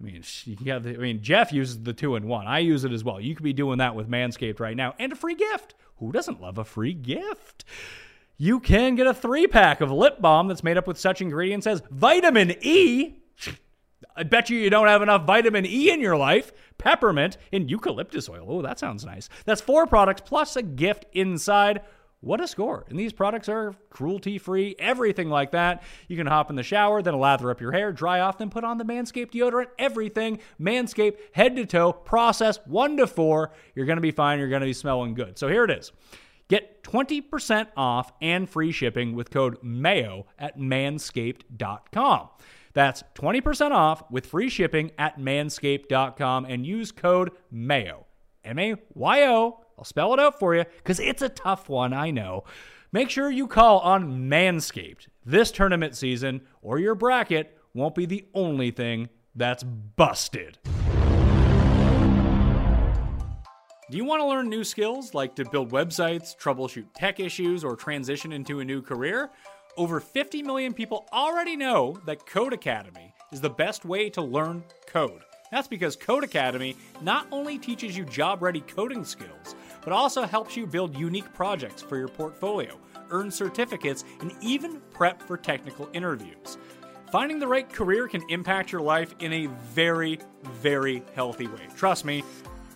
[0.00, 0.24] mean,
[0.68, 2.48] I mean, Jeff uses the two in one.
[2.48, 3.20] I use it as well.
[3.20, 5.76] You could be doing that with Manscaped right now, and a free gift.
[5.98, 7.64] Who doesn't love a free gift?
[8.36, 11.66] You can get a three pack of lip balm that's made up with such ingredients
[11.68, 13.22] as vitamin E.
[14.16, 16.52] I bet you you don't have enough vitamin E in your life.
[16.78, 18.46] Peppermint and eucalyptus oil.
[18.48, 19.28] Oh, that sounds nice.
[19.44, 21.82] That's four products plus a gift inside.
[22.20, 22.86] What a score.
[22.88, 25.82] And these products are cruelty free, everything like that.
[26.08, 28.64] You can hop in the shower, then lather up your hair, dry off, then put
[28.64, 30.40] on the Manscaped deodorant, everything.
[30.60, 33.52] Manscaped, head to toe, process one to four.
[33.74, 34.38] You're going to be fine.
[34.38, 35.38] You're going to be smelling good.
[35.38, 35.92] So here it is.
[36.48, 42.28] Get 20% off and free shipping with code MAYO at manscaped.com.
[42.76, 48.04] That's 20% off with free shipping at manscaped.com and use code MAYO.
[48.44, 49.60] M A Y O.
[49.78, 52.44] I'll spell it out for you because it's a tough one, I know.
[52.92, 58.26] Make sure you call on Manscaped this tournament season, or your bracket won't be the
[58.34, 60.58] only thing that's busted.
[63.88, 67.74] Do you want to learn new skills like to build websites, troubleshoot tech issues, or
[67.74, 69.30] transition into a new career?
[69.76, 75.20] Over 50 million people already know that Codecademy is the best way to learn code.
[75.52, 79.54] That's because Codecademy not only teaches you job ready coding skills,
[79.84, 82.78] but also helps you build unique projects for your portfolio,
[83.10, 86.56] earn certificates, and even prep for technical interviews.
[87.12, 91.68] Finding the right career can impact your life in a very, very healthy way.
[91.76, 92.24] Trust me,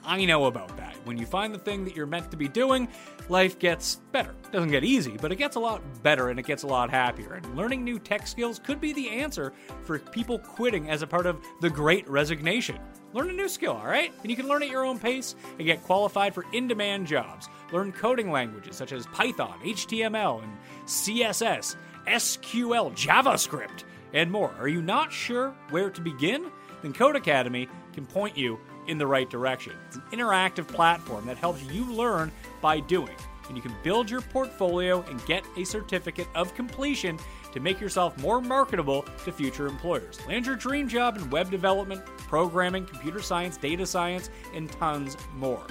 [0.05, 0.97] I know about that.
[1.05, 2.89] When you find the thing that you're meant to be doing,
[3.29, 4.35] life gets better.
[4.45, 6.91] It doesn't get easy, but it gets a lot better and it gets a lot
[6.91, 7.35] happier.
[7.35, 9.53] And learning new tech skills could be the answer
[9.85, 12.79] for people quitting as a part of the great resignation.
[13.13, 14.13] Learn a new skill, all right?
[14.23, 17.49] And you can learn at your own pace and get qualified for in demand jobs.
[17.73, 21.77] Learn coding languages such as Python, HTML, and CSS,
[22.07, 24.55] SQL, JavaScript, and more.
[24.59, 26.51] Are you not sure where to begin?
[26.83, 29.75] Then Codecademy can point you in the right direction.
[29.87, 33.15] It's an interactive platform that helps you learn by doing,
[33.49, 37.19] and you can build your portfolio and get a certificate of completion
[37.53, 40.25] to make yourself more marketable to future employers.
[40.27, 45.67] Land your dream job in web development, programming, computer science, data science, and tons more.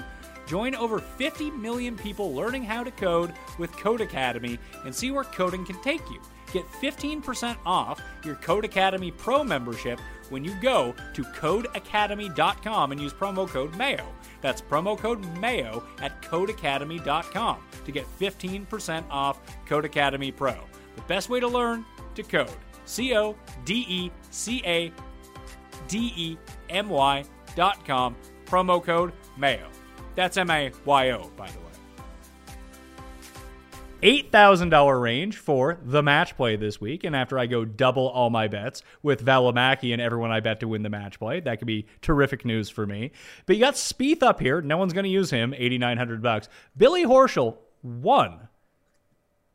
[0.46, 5.64] Join over 50 million people learning how to code with Codecademy and see where coding
[5.64, 6.20] can take you.
[6.52, 10.00] Get 15% off your Codecademy Pro membership
[10.30, 14.06] when you go to codecademy.com and use promo code MAYO.
[14.42, 20.56] That's promo code MAYO at codecademy.com to get 15% off Codecademy Pro.
[20.96, 22.50] The best way to learn to code.
[22.86, 24.92] C O D E C A
[25.88, 26.38] D E
[26.70, 27.24] M Y
[27.56, 28.16] dot com.
[28.46, 29.68] Promo code MAYO.
[30.16, 31.69] That's M A Y O, by the way.
[34.02, 37.04] $8,000 range for the match play this week.
[37.04, 40.68] And after I go double all my bets with Valimaki and everyone I bet to
[40.68, 43.12] win the match play, that could be terrific news for me.
[43.46, 44.62] But you got Spieth up here.
[44.62, 45.54] No one's going to use him.
[45.54, 46.50] 8900 bucks.
[46.78, 48.48] Billy Horschel won.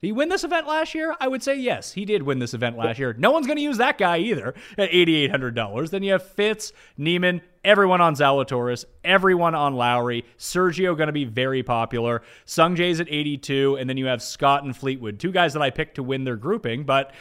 [0.00, 1.16] Did he win this event last year?
[1.18, 1.92] I would say yes.
[1.92, 3.14] He did win this event last year.
[3.16, 5.88] No one's going to use that guy either at $8,800.
[5.88, 10.24] Then you have Fitz, Niemann, everyone on Zalatoris, everyone on Lowry.
[10.38, 12.22] Sergio going to be very popular.
[12.44, 15.70] Sung Sungjae's at 82, and then you have Scott and Fleetwood, two guys that I
[15.70, 17.12] picked to win their grouping, but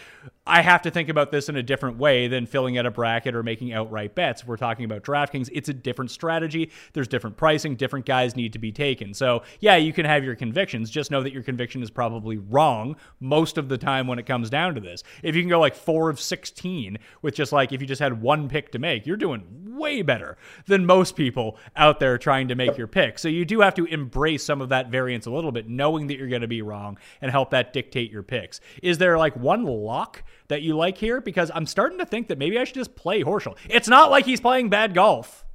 [0.45, 3.33] I have to think about this in a different way than filling out a bracket
[3.33, 4.41] or making outright bets.
[4.41, 6.69] If we're talking about DraftKings, it's a different strategy.
[6.91, 9.13] There's different pricing, different guys need to be taken.
[9.13, 10.89] So, yeah, you can have your convictions.
[10.89, 14.49] Just know that your conviction is probably wrong most of the time when it comes
[14.49, 15.03] down to this.
[15.23, 18.21] If you can go like four of 16 with just like if you just had
[18.21, 19.45] one pick to make, you're doing
[19.77, 23.17] way better than most people out there trying to make your pick.
[23.17, 26.17] So, you do have to embrace some of that variance a little bit, knowing that
[26.17, 28.59] you're going to be wrong and help that dictate your picks.
[28.81, 30.12] Is there like one lock?
[30.47, 31.21] That you like here?
[31.21, 33.57] Because I'm starting to think that maybe I should just play Horschel.
[33.69, 35.45] It's not like he's playing bad golf.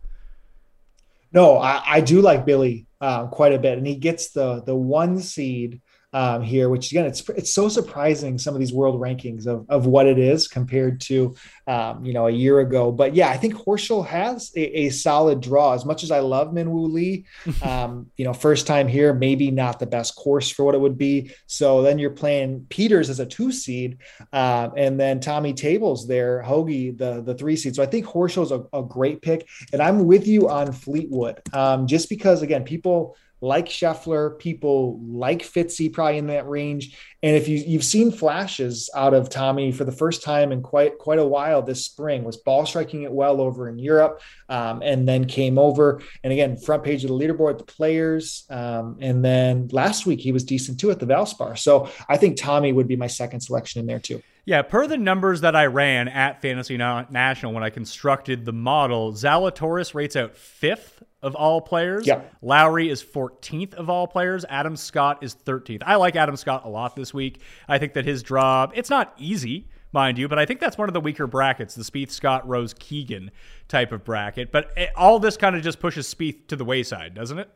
[1.33, 4.75] No, I, I do like Billy uh, quite a bit, and he gets the the
[4.75, 5.81] one seed
[6.13, 9.87] um, here, which again, it's it's so surprising some of these world rankings of, of
[9.87, 11.35] what it is compared to
[11.67, 12.91] um, you know a year ago.
[12.91, 15.75] But yeah, I think Horschel has a, a solid draw.
[15.75, 17.27] As much as I love Minwoo Lee,
[17.63, 20.97] um, you know, first time here, maybe not the best course for what it would
[20.97, 21.31] be.
[21.47, 23.99] So then you're playing Pieters as a two seed,
[24.33, 27.75] uh, and then Tommy Tables there, Hoge the the three seed.
[27.77, 31.87] So I think Horschel's a, a great pick, and I'm with you on Fleetwood, um,
[31.87, 36.97] just because again, people like Scheffler, people like Fitzy, probably in that range.
[37.23, 40.99] And if you you've seen flashes out of Tommy for the first time in quite
[40.99, 45.09] quite a while this spring, was ball striking it well over in Europe, um, and
[45.09, 49.69] then came over and again front page of the leaderboard, the players, um, and then
[49.73, 51.59] last week he was decent too at the Valspar.
[51.59, 54.23] So I think Tommy would be my second selection in there too.
[54.49, 59.13] Yeah, per the numbers that I ran at Fantasy National when I constructed the model,
[59.13, 62.07] Zalatoris rates out fifth of all players.
[62.43, 64.45] Lowry is 14th of all players.
[64.49, 65.83] Adam Scott is 13th.
[65.85, 67.41] I like Adam Scott a lot this week.
[67.69, 70.89] I think that his draw, it's not easy, mind you, but I think that's one
[70.89, 73.31] of the weaker brackets, the Spieth, Scott, Rose, Keegan
[73.67, 74.53] type of bracket.
[74.53, 77.51] But it, all this kind of just pushes Spieth to the wayside, doesn't it?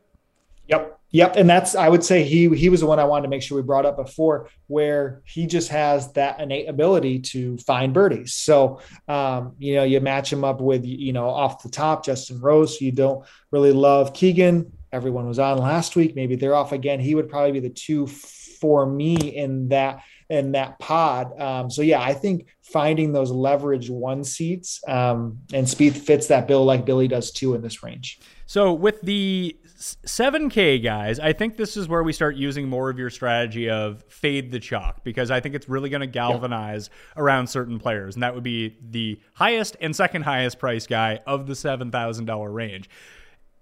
[0.68, 0.98] Yep.
[1.10, 1.36] Yep.
[1.36, 3.56] And that's I would say he he was the one I wanted to make sure
[3.56, 8.34] we brought up before, where he just has that innate ability to find birdies.
[8.34, 12.40] So um, you know, you match him up with, you know, off the top, Justin
[12.40, 14.72] Rose, you don't really love Keegan.
[14.90, 16.16] Everyone was on last week.
[16.16, 17.00] Maybe they're off again.
[17.00, 21.38] He would probably be the two for me in that in that pod.
[21.38, 26.48] Um, so yeah, I think finding those leverage one seats um, and Spieth fits that
[26.48, 28.20] bill like Billy does too in this range.
[28.46, 32.98] So with the 7K guys, I think this is where we start using more of
[32.98, 37.48] your strategy of fade the chalk because I think it's really going to galvanize around
[37.48, 38.14] certain players.
[38.14, 42.88] And that would be the highest and second highest price guy of the $7,000 range.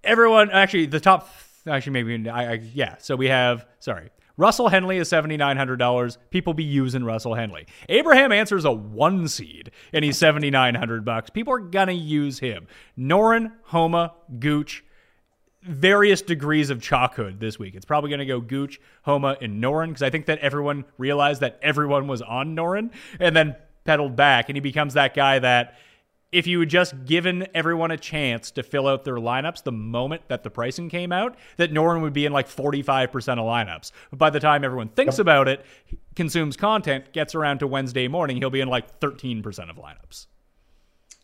[0.05, 1.29] Everyone, actually, the top,
[1.67, 2.97] actually, maybe, I, I, yeah.
[2.99, 6.19] So we have, sorry, Russell Henley is $7,900.
[6.31, 7.67] People be using Russell Henley.
[7.89, 11.31] Abraham Ancer's a one seed and he's 7,900 bucks.
[11.31, 12.67] People are going to use him.
[12.99, 14.85] Noren, Homa, Gooch,
[15.63, 17.75] various degrees of chalkhood this week.
[17.75, 21.41] It's probably going to go Gooch, Homa, and Noren because I think that everyone realized
[21.43, 25.77] that everyone was on Noren and then pedaled back, and he becomes that guy that
[26.33, 30.23] if you had just given everyone a chance to fill out their lineups the moment
[30.29, 33.91] that the pricing came out, that Noren would be in like 45% of lineups.
[34.11, 35.23] But by the time everyone thinks yep.
[35.23, 35.65] about it,
[36.15, 40.27] consumes content, gets around to Wednesday morning, he'll be in like 13% of lineups.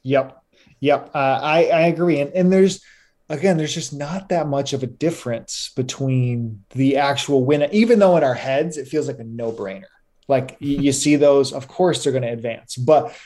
[0.02, 0.42] Yep.
[0.80, 1.10] Yep.
[1.14, 2.20] Uh, I, I agree.
[2.20, 2.84] And, and there's,
[3.28, 8.16] again, there's just not that much of a difference between the actual win, even though
[8.16, 9.84] in our heads it feels like a no brainer.
[10.28, 13.16] Like you, see those, of course they're going to advance, but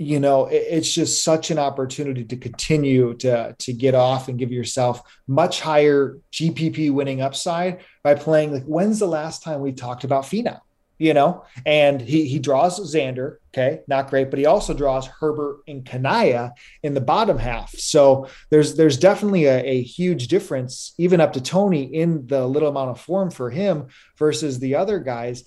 [0.00, 4.38] you know it, it's just such an opportunity to continue to to get off and
[4.38, 8.52] give yourself much higher GPP winning upside by playing.
[8.52, 10.60] Like when's the last time we talked about Finau?
[10.98, 15.60] You know, and he he draws Xander, okay, not great, but he also draws Herbert
[15.68, 17.70] and Kanaya in the bottom half.
[17.70, 22.68] So there's there's definitely a, a, huge difference, even up to Tony, in the little
[22.68, 23.86] amount of form for him
[24.18, 25.44] versus the other guys.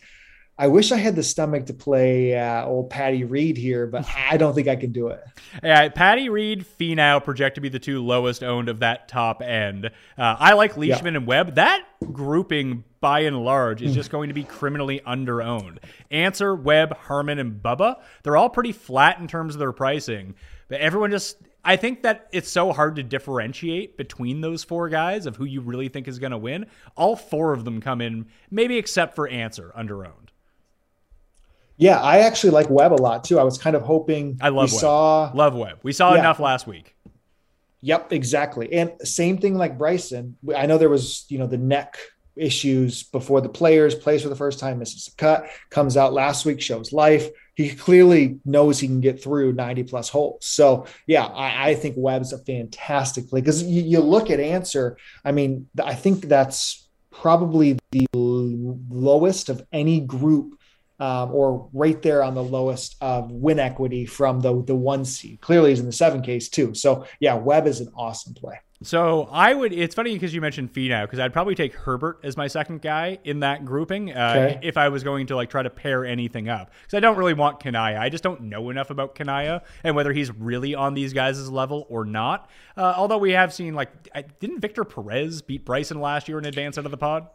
[0.57, 4.37] I wish I had the stomach to play uh, old Patty Reed here, but I
[4.37, 5.23] don't think I can do it.
[5.63, 9.87] Yeah, Patty Reed, Finau project to be the two lowest owned of that top end.
[9.87, 11.19] Uh, I like Leishman yeah.
[11.19, 11.55] and Webb.
[11.55, 13.95] That grouping, by and large, is mm.
[13.95, 15.79] just going to be criminally underowned.
[16.11, 20.35] Ancer, Webb, Herman, and Bubba, they're all pretty flat in terms of their pricing,
[20.67, 25.25] but everyone just I think that it's so hard to differentiate between those four guys
[25.25, 26.65] of who you really think is going to win.
[26.95, 30.20] All four of them come in, maybe except for Ancer under underowned.
[31.77, 33.39] Yeah, I actually like Webb a lot too.
[33.39, 34.81] I was kind of hoping I love we Webb.
[34.81, 35.79] saw love Webb.
[35.83, 36.19] We saw yeah.
[36.19, 36.95] enough last week.
[37.81, 38.71] Yep, exactly.
[38.73, 40.37] And same thing like Bryson.
[40.55, 41.97] I know there was, you know, the neck
[42.35, 46.45] issues before the players plays for the first time, misses a cut, comes out last
[46.45, 47.27] week, shows life.
[47.55, 50.45] He clearly knows he can get through 90 plus holes.
[50.45, 54.97] So yeah, I, I think Webb's a fantastic play because you, you look at Ancer.
[55.25, 60.57] I mean, I think that's probably the lowest of any group
[61.01, 65.41] um, or right there on the lowest of win equity from the the one seed.
[65.41, 66.75] Clearly, he's in the seven case too.
[66.75, 68.59] So yeah, Webb is an awesome play.
[68.83, 69.73] So I would.
[69.73, 73.17] It's funny because you mentioned Finau because I'd probably take Herbert as my second guy
[73.23, 74.59] in that grouping uh, okay.
[74.67, 77.33] if I was going to like try to pair anything up because I don't really
[77.33, 77.99] want Kanaya.
[77.99, 81.85] I just don't know enough about Kanaya and whether he's really on these guys' level
[81.89, 82.49] or not.
[82.77, 83.89] Uh, although we have seen like
[84.39, 87.27] didn't Victor Perez beat Bryson last year in advance out of the pod?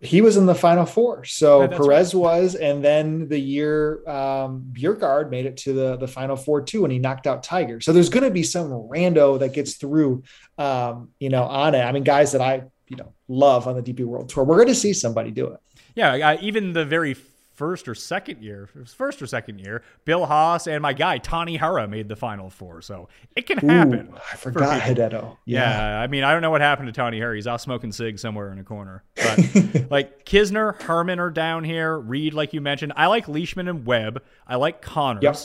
[0.00, 1.24] He was in the final four.
[1.24, 2.20] So yeah, Perez right.
[2.20, 6.84] was, and then the year um, Bjerregaard made it to the the final four too,
[6.84, 7.80] and he knocked out Tiger.
[7.80, 10.22] So there's going to be some rando that gets through,
[10.58, 11.80] um, you know, on it.
[11.80, 14.44] I mean, guys that I you know love on the DP World Tour.
[14.44, 15.60] We're going to see somebody do it.
[15.94, 17.16] Yeah, even the very
[17.56, 21.18] first or second year, it was first or second year, Bill Haas and my guy
[21.18, 22.82] Tanihara made the final four.
[22.82, 24.08] So it can happen.
[24.12, 25.36] Ooh, I forgot for Hideto.
[25.46, 25.70] Yeah.
[25.70, 26.00] yeah.
[26.00, 27.34] I mean, I don't know what happened to Tanihara.
[27.34, 29.02] He's off smoking cig somewhere in a corner.
[29.16, 31.98] But like Kisner, Herman are down here.
[31.98, 32.92] Reed, like you mentioned.
[32.94, 34.22] I like Leishman and Webb.
[34.46, 35.22] I like Conners.
[35.22, 35.36] Yep.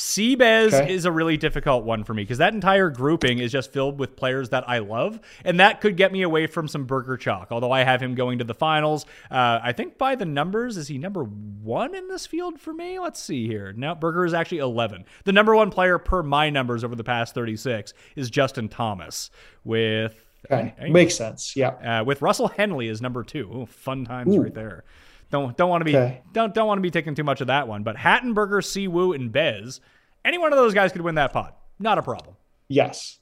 [0.00, 0.94] Seabez Okay.
[0.94, 4.16] is a really difficult one for me because that entire grouping is just filled with
[4.16, 7.48] players that I love, and that could get me away from some Berger Chalk.
[7.50, 10.88] Although I have him going to the finals, uh, I think by the numbers, is
[10.88, 12.98] he number one in this field for me?
[12.98, 13.74] Let's see here.
[13.74, 15.04] Now Berger is actually 11.
[15.24, 19.30] The number one player per my numbers over the past 36 is Justin Thomas
[19.64, 20.14] with.
[20.50, 21.54] Okay, makes sense.
[21.54, 22.00] Yeah.
[22.00, 23.50] uh, with Russell Henley is number two.
[23.54, 24.84] Ooh, fun times right there.
[25.30, 26.22] Don't don't want to be Okay.
[26.32, 27.82] don't don't want to be taking too much of that one.
[27.82, 29.80] But Hattenberger, Siwoo, and Bez,
[30.24, 31.56] any one of those guys could win that pot.
[31.78, 32.36] Not a problem.
[32.68, 33.18] Yes.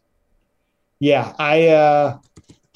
[1.01, 2.19] Yeah, I uh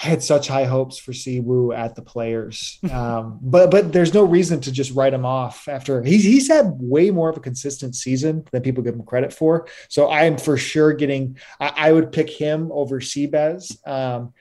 [0.05, 2.79] I had such high hopes for Siwoo at the players.
[2.93, 6.67] Um, but but there's no reason to just write him off after he's he's had
[6.79, 9.67] way more of a consistent season than people give him credit for.
[9.89, 13.77] So I am for sure getting I, I would pick him over Seabez.
[13.89, 14.35] Um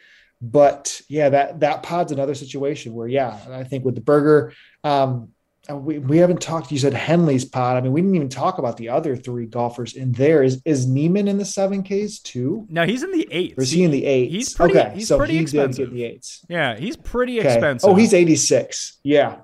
[0.43, 4.53] but yeah, that that pod's another situation where yeah, I think with the Berger,
[4.83, 5.29] um,
[5.69, 6.71] we, we haven't talked.
[6.71, 7.77] You said Henley's pod.
[7.77, 10.41] I mean, we didn't even talk about the other three golfers in there.
[10.43, 12.65] Is is Niemann in the seven Ks too?
[12.69, 13.57] No, he's in the eights.
[13.57, 14.33] Or is he in the eights?
[14.33, 14.91] He's pretty- okay.
[14.95, 15.89] he's so pretty he expensive.
[15.89, 16.45] did get the eights.
[16.49, 17.53] Yeah, he's pretty Okay.
[17.53, 17.89] expensive.
[17.89, 18.99] Oh, he's 86.
[19.03, 19.37] Yeah.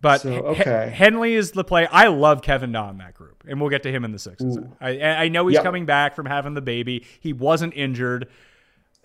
[0.00, 0.90] But So, H- okay.
[0.94, 1.86] Henley is the play.
[1.90, 4.56] I love Kevin Na in that group, and we'll get to him in the sixes.
[4.80, 5.64] I, I know he's Yep.
[5.64, 7.04] coming back from having the baby.
[7.20, 8.28] He wasn't injured.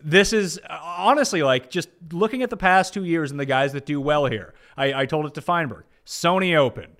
[0.03, 3.85] This is honestly like just looking at the past two years and the guys that
[3.85, 4.53] do well here.
[4.75, 6.91] I, I told it to Feinberg, Sony Open,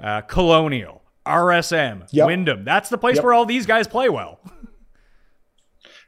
[0.00, 2.26] uh, Colonial, RSM, Yep.
[2.26, 2.64] Wyndham.
[2.64, 3.24] That's the place Yep.
[3.24, 4.40] where all these guys play well.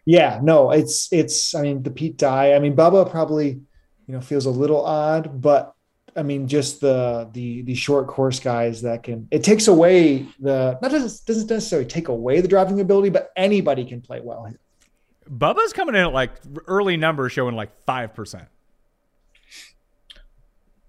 [0.04, 0.40] Yeah.
[0.42, 1.54] No, it's it's.
[1.54, 2.54] I mean, the Pete Dye.
[2.54, 5.74] I mean, Bubba probably, you know, feels a little odd, but
[6.16, 9.28] I mean, just the the the short course guys that can.
[9.30, 13.84] It takes away the not doesn't doesn't necessarily take away the driving ability, but anybody
[13.84, 14.58] can play well here.
[15.32, 16.32] Bubba's coming in at like
[16.66, 18.48] early numbers showing like five percent.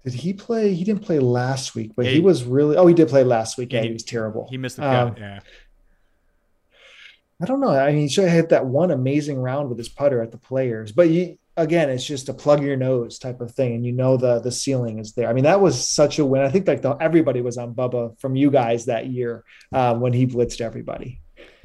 [0.04, 0.74] Did he play?
[0.74, 2.76] He didn't play last week, but Yeah, he he- was really.
[2.76, 4.46] Oh, he did play last week, Yeah, and he- he was terrible.
[4.50, 5.06] He missed the cut.
[5.08, 5.40] Um, yeah.
[7.42, 7.70] I don't know.
[7.70, 10.38] I mean, he should have hit that one amazing round with his putter at the
[10.38, 13.92] players, but you again, it's just a plug your nose type of thing, and you
[13.92, 15.28] know the the ceiling is there.
[15.28, 16.42] I mean, that was such a win.
[16.42, 19.42] I think like the, everybody was on Bubba from you guys that year
[19.72, 21.20] um, when he blitzed everybody.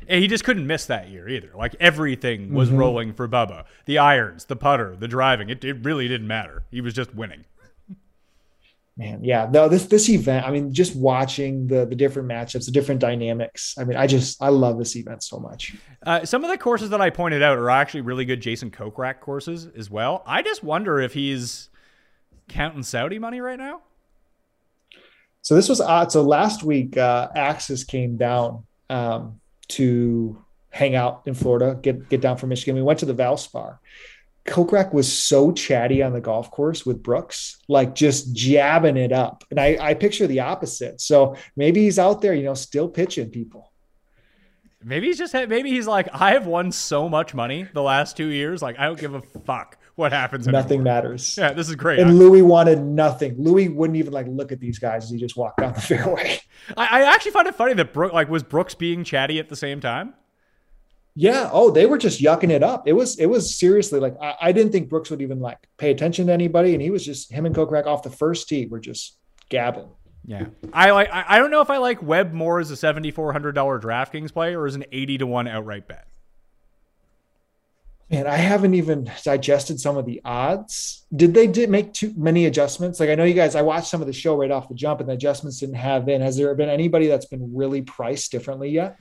[0.09, 1.51] And he just couldn't miss that year either.
[1.55, 2.77] Like everything was Mhm.
[2.79, 3.65] rolling for Bubba.
[3.85, 5.49] The irons, the putter, the driving.
[5.49, 6.63] It, it really didn't matter.
[6.71, 7.45] He was just winning.
[8.97, 9.47] Man, yeah.
[9.49, 10.45] No, this this event.
[10.45, 13.75] I mean, just watching the the different matchups, the different dynamics.
[13.79, 15.75] I mean, I just I love this event so much.
[16.05, 19.21] Uh, some of the courses that I pointed out are actually really good Jason Kokrak
[19.21, 20.21] courses as well.
[20.25, 21.69] I just wonder if he's
[22.49, 23.81] counting Saudi money right now.
[25.43, 26.11] So this was odd.
[26.11, 29.39] So last week, uh, Axis came down um,
[29.69, 32.75] to hang out in Florida, get get down from Michigan.
[32.75, 33.79] We went to the Valspar.
[34.45, 39.43] Kokrak was so chatty on the golf course with Brooks, like just jabbing it up.
[39.51, 41.01] And I, I picture the opposite.
[41.01, 43.71] So maybe he's out there, you know, still pitching people.
[44.83, 48.27] Maybe he's just maybe he's like I have won so much money the last two
[48.27, 48.61] years.
[48.61, 50.47] Like I don't give a fuck what happens.
[50.47, 50.93] Nothing anymore.
[50.93, 51.37] matters.
[51.37, 51.99] Yeah, this is great.
[51.99, 53.35] And Louis wanted nothing.
[53.37, 56.39] Louis wouldn't even like look at these guys as he just walked down the fairway.
[56.75, 59.55] I, I actually find it funny that Brooke like was Brooks being chatty at the
[59.55, 60.13] same time.
[61.15, 61.49] Yeah.
[61.51, 62.87] Oh, they were just yucking it up.
[62.87, 65.91] It was it was seriously like I, I didn't think Brooks would even like pay
[65.91, 68.79] attention to anybody, and he was just him and Kokrak off the first tee were
[68.79, 69.17] just
[69.49, 69.89] gabbing.
[70.25, 71.09] Yeah, I like.
[71.11, 73.79] I I don't know if I like Webb more as a seventy four hundred dollar
[73.79, 76.07] DraftKings play or as an eighty to one outright bet.
[78.09, 81.05] Man, I haven't even digested some of the odds.
[81.15, 82.99] Did they did make too many adjustments?
[82.99, 84.99] Like I know you guys, I watched some of the show right off the jump,
[84.99, 86.21] and the adjustments didn't have in.
[86.21, 88.97] Has there been anybody that's been really priced differently yet?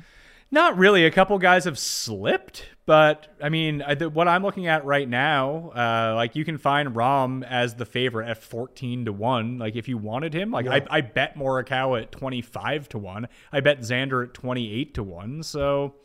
[0.50, 1.04] Not really.
[1.04, 5.06] A couple guys have slipped, but I mean, I, the, what I'm looking at right
[5.06, 9.58] now, uh, like you can find Rahm as the favorite at 14 to one.
[9.58, 10.80] Like if you wanted him, like Yeah.
[10.90, 13.28] I, I bet Morikawa at 25 to one.
[13.52, 15.42] I bet Xander at 28 to one.
[15.42, 15.96] So,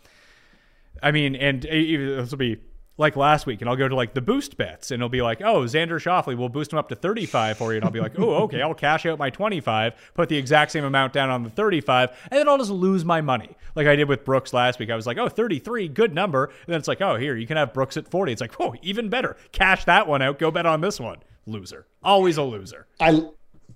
[1.01, 2.59] I mean, and uh, this will be
[2.97, 5.41] like last week, and I'll go to like the boost bets, and it'll be like,
[5.41, 8.19] oh, Xander Schauffele, we'll boost him up to 35 for you, and I'll be like,
[8.19, 11.49] oh, okay, I'll cash out my 25, put the exact same amount down on the
[11.49, 14.89] 35, and then I'll just lose my money, like I did with Brooks last week.
[14.89, 17.57] I was like, oh, 33, good number, and then it's like, oh, here you can
[17.57, 18.31] have Brooks at 40.
[18.31, 21.17] It's like, oh, even better, cash that one out, go bet on this one.
[21.45, 22.87] Loser, always a loser.
[23.01, 23.25] I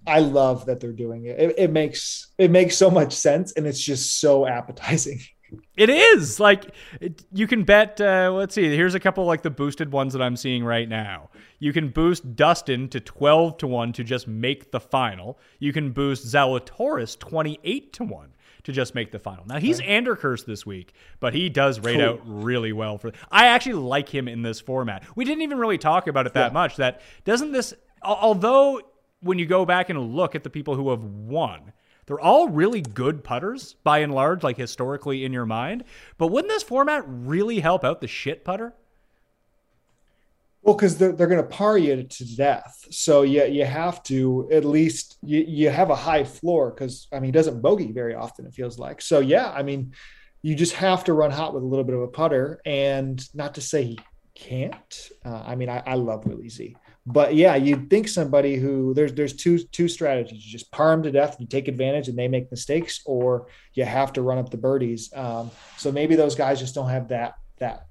[0.08, 1.38] I love that they're doing it.
[1.38, 5.20] It, it makes it makes so much sense, and it's just so appetizing.
[5.78, 8.02] It is like it, you can bet.
[8.02, 8.76] Uh, let's see.
[8.76, 11.30] Here's a couple like the boosted ones that I'm seeing right now.
[11.60, 15.40] You can boost Dustin to 12 to one to just make the final.
[15.60, 18.34] You can boost Zalatoris 28 to one
[18.64, 19.46] to just make the final.
[19.48, 22.04] Now he's Anderkirst this week, but he does rate Cool.
[22.10, 23.12] out really well for.
[23.32, 25.04] I actually like him in this format.
[25.16, 26.54] We didn't even really talk about it that Yeah.
[26.54, 26.76] much.
[26.76, 27.74] That doesn't this.
[28.04, 28.82] Although
[29.22, 31.72] when you go back and look at the people who have won,
[32.08, 35.84] They're all really good putters by and large, like historically in your mind.
[36.18, 38.74] But wouldn't this format really help out the shit putter?
[40.62, 42.86] Well, because they're, they're going to par you to death.
[42.92, 47.18] So you, you have to at least you, you have a high floor because I
[47.18, 49.02] mean he doesn't bogey very often, it feels like.
[49.02, 49.94] So yeah, I mean,
[50.42, 52.62] you just have to run hot with a little bit of a putter.
[52.66, 54.00] And not to say he
[54.34, 55.10] can't.
[55.26, 56.76] Uh, I mean, I, I love Willie Z.
[57.10, 60.46] But yeah, you'd think somebody who there's there's two two strategies.
[60.46, 63.86] You just par them to death, you take advantage, and they make mistakes, or you
[63.86, 65.14] have to run up the birdies.
[65.16, 67.86] Um, so maybe those guys just don't have that that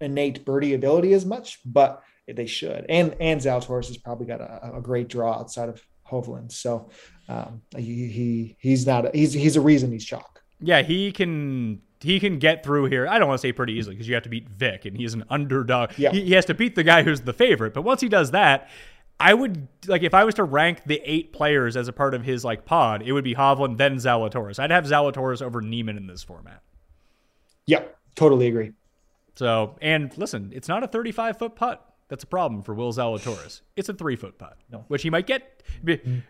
[0.00, 2.86] innate birdie ability as much, but they should.
[2.88, 6.50] And and Zalatoris has probably got a, a great draw outside of Hovland.
[6.50, 6.90] So
[7.28, 10.42] um, he, he he's not a, he's he's a reason he's chalk.
[10.60, 13.06] Yeah, he can he can get through here.
[13.08, 15.14] I don't want to say pretty easily because you have to beat Vic, and he's
[15.14, 15.90] an underdog.
[15.96, 16.10] Yeah.
[16.10, 17.74] He, he has to beat the guy who's the favorite.
[17.74, 18.68] But once he does that,
[19.20, 22.24] I would like if I was to rank the eight players as a part of
[22.24, 24.58] his like pod, it would be Hovland, then Zalatoris.
[24.58, 26.62] I'd have Zalatoris over Niemann in this format.
[27.66, 28.72] Yep, totally agree.
[29.34, 31.84] So, and listen, it's not a 35 foot putt.
[32.08, 33.60] That's a problem for Will Zalatoris.
[33.76, 34.84] It's a three foot putt, No.
[34.88, 35.62] which he might get.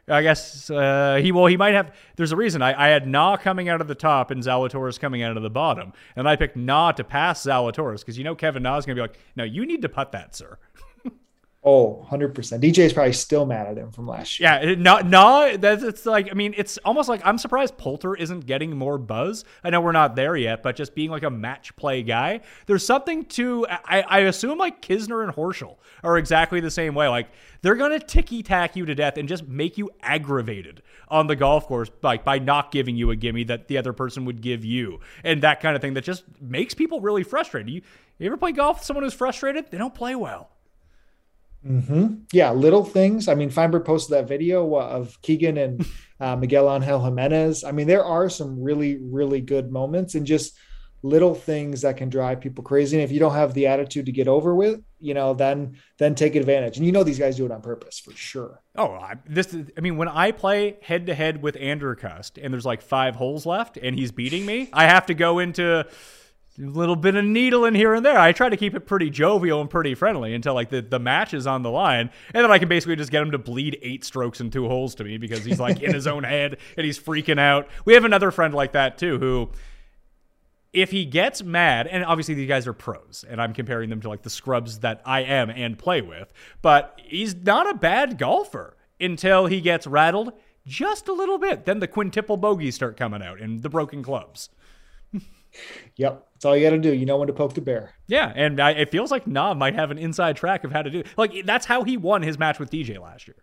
[0.09, 1.95] I guess uh, he well he might have.
[2.17, 5.23] There's a reason I, I had Na coming out of the top and Zalatoris coming
[5.23, 8.65] out of the bottom, and I picked Na to pass Zalatoris because you know Kevin
[8.65, 10.59] Na is going to be like, no, you need to putt that, sir.
[11.71, 12.33] Oh, 100%.
[12.33, 14.59] DJ is probably still mad at him from last year.
[14.63, 18.47] Yeah, no, no, that's it's like I mean, it's almost like I'm surprised Poulter isn't
[18.47, 19.45] getting more buzz.
[19.63, 22.87] I know we're not there yet, but just being like a match play guy, there's
[22.87, 23.67] something to.
[23.69, 27.07] I, I assume like Kisner and Horschel are exactly the same way.
[27.07, 27.29] Like
[27.61, 31.67] they're gonna ticky tack you to death and just make you aggravated on the golf
[31.67, 35.01] course, like by not giving you a gimme that the other person would give you,
[35.23, 37.69] and that kind of thing that just makes people really frustrated.
[37.69, 37.83] You,
[38.19, 39.71] you ever play golf with someone who's frustrated?
[39.71, 40.49] They don't play well.
[41.67, 42.15] Mm-hmm.
[42.33, 43.29] Yeah, little things.
[43.29, 45.87] I mean, Feinberg posted that video of Keegan and
[46.21, 47.65] uh, Miguel Angel Jimenez.
[47.65, 50.57] I mean, there are some really, really good moments and just
[51.03, 52.97] little things that can drive people crazy.
[52.97, 56.15] And if you don't have the attitude to get over with, you know, then then
[56.15, 56.77] take advantage.
[56.77, 58.61] And you know these guys do it on purpose for sure.
[58.75, 62.39] Oh, I, this is, I mean, when I play head to head with Andrew Cust
[62.39, 65.87] and there's like five holes left and he's beating me, I have to go into
[66.61, 68.19] a little bit of needle in here and there.
[68.19, 71.33] I try to keep it pretty jovial and pretty friendly until like the, the match
[71.35, 72.11] is on the line.
[72.35, 74.95] And then I can basically just get him to bleed eight strokes and two holes
[74.97, 77.69] to me because he's like in his own head and he's freaking out.
[77.85, 79.51] We have another friend like that too who
[80.73, 84.09] if he gets mad, and obviously these guys are pros, and I'm comparing them to
[84.09, 88.77] like the scrubs that I am and play with, but he's not a bad golfer
[89.01, 90.33] until he gets rattled
[90.67, 91.65] just a little bit.
[91.65, 94.51] Then the quintuple bogeys start coming out and the broken clubs.
[95.97, 96.25] Yep.
[96.35, 96.93] That's all you got to do.
[96.95, 97.95] You know when to poke the bear.
[98.07, 100.91] Yeah, and I, it feels like Na might have an inside track of how to
[100.91, 101.01] do.
[101.01, 101.07] It.
[101.17, 103.37] Like that's how he won his match with DJ last year.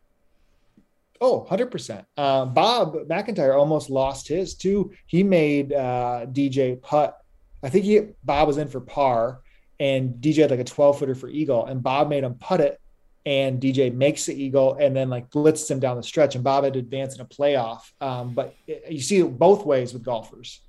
[1.19, 2.05] Oh, 100%.
[2.17, 4.91] Uh, Bob McIntyre almost lost his too.
[5.07, 7.17] He made uh, DJ putt.
[7.63, 9.41] I think he Bob was in for par
[9.79, 12.79] and DJ had like a 12 footer for eagle and Bob made him putt it
[13.25, 16.63] and DJ makes the eagle and then like blitzed him down the stretch and Bob
[16.63, 17.81] had to advance in a playoff.
[17.99, 18.55] Um, but
[18.87, 20.61] you see it both ways with golfers.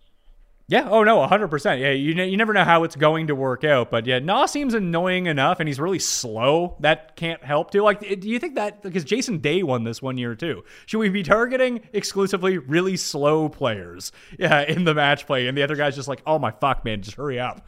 [0.68, 0.88] Yeah.
[0.90, 1.80] Oh no, hundred percent.
[1.80, 1.92] Yeah.
[1.92, 5.26] You you never know how it's going to work out, but yeah, Na seems annoying
[5.26, 6.76] enough, and he's really slow.
[6.80, 7.82] That can't help too.
[7.82, 10.64] Like, do you think that because Jason Day won this one year too?
[10.86, 14.10] Should we be targeting exclusively really slow players?
[14.38, 17.00] Yeah, in the match play, and the other guy's just like, oh my fuck, man,
[17.00, 17.66] just hurry up.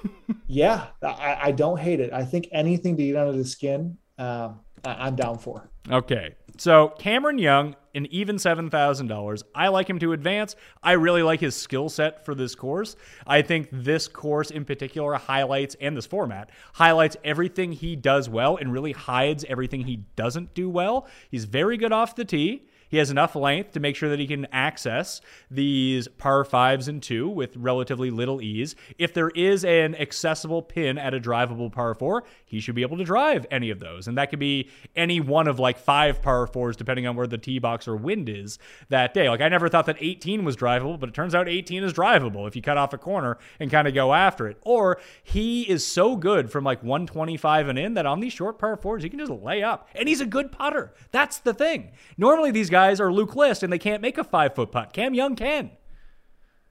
[0.48, 2.12] yeah, I, I, don't hate it.
[2.12, 5.70] I think anything to get under the skin, um, I, I'm down for.
[5.90, 6.34] Okay.
[6.60, 9.42] So Cameron Young, an even seven thousand dollars.
[9.54, 10.56] I like him to advance.
[10.82, 12.96] I really like his skill set for this course.
[13.26, 18.58] I think this course in particular highlights and this format highlights everything he does well
[18.58, 21.08] and really hides everything he doesn't do well.
[21.30, 22.68] He's very good off the tee.
[22.90, 27.00] He has enough length to make sure that he can access these par fives and
[27.00, 28.74] two with relatively little ease.
[28.98, 32.98] If there is an accessible pin at a drivable par four, he should be able
[32.98, 34.08] to drive any of those.
[34.08, 37.38] And that could be any one of like five par fours, depending on where the
[37.38, 39.28] tee box or wind is that day.
[39.28, 42.48] Like I never thought that 18 was drivable, but it turns out 18 is drivable
[42.48, 44.58] if you cut off a corner and kind of go after it.
[44.62, 48.76] Or he is so good from like 125 and in that on these short par
[48.76, 49.88] fours, he can just lay up.
[49.94, 50.92] And he's a good putter.
[51.12, 51.92] That's the thing.
[52.18, 54.92] Normally, these guys are Luke List and they can't make a five foot putt.
[54.92, 55.70] Cam Young can.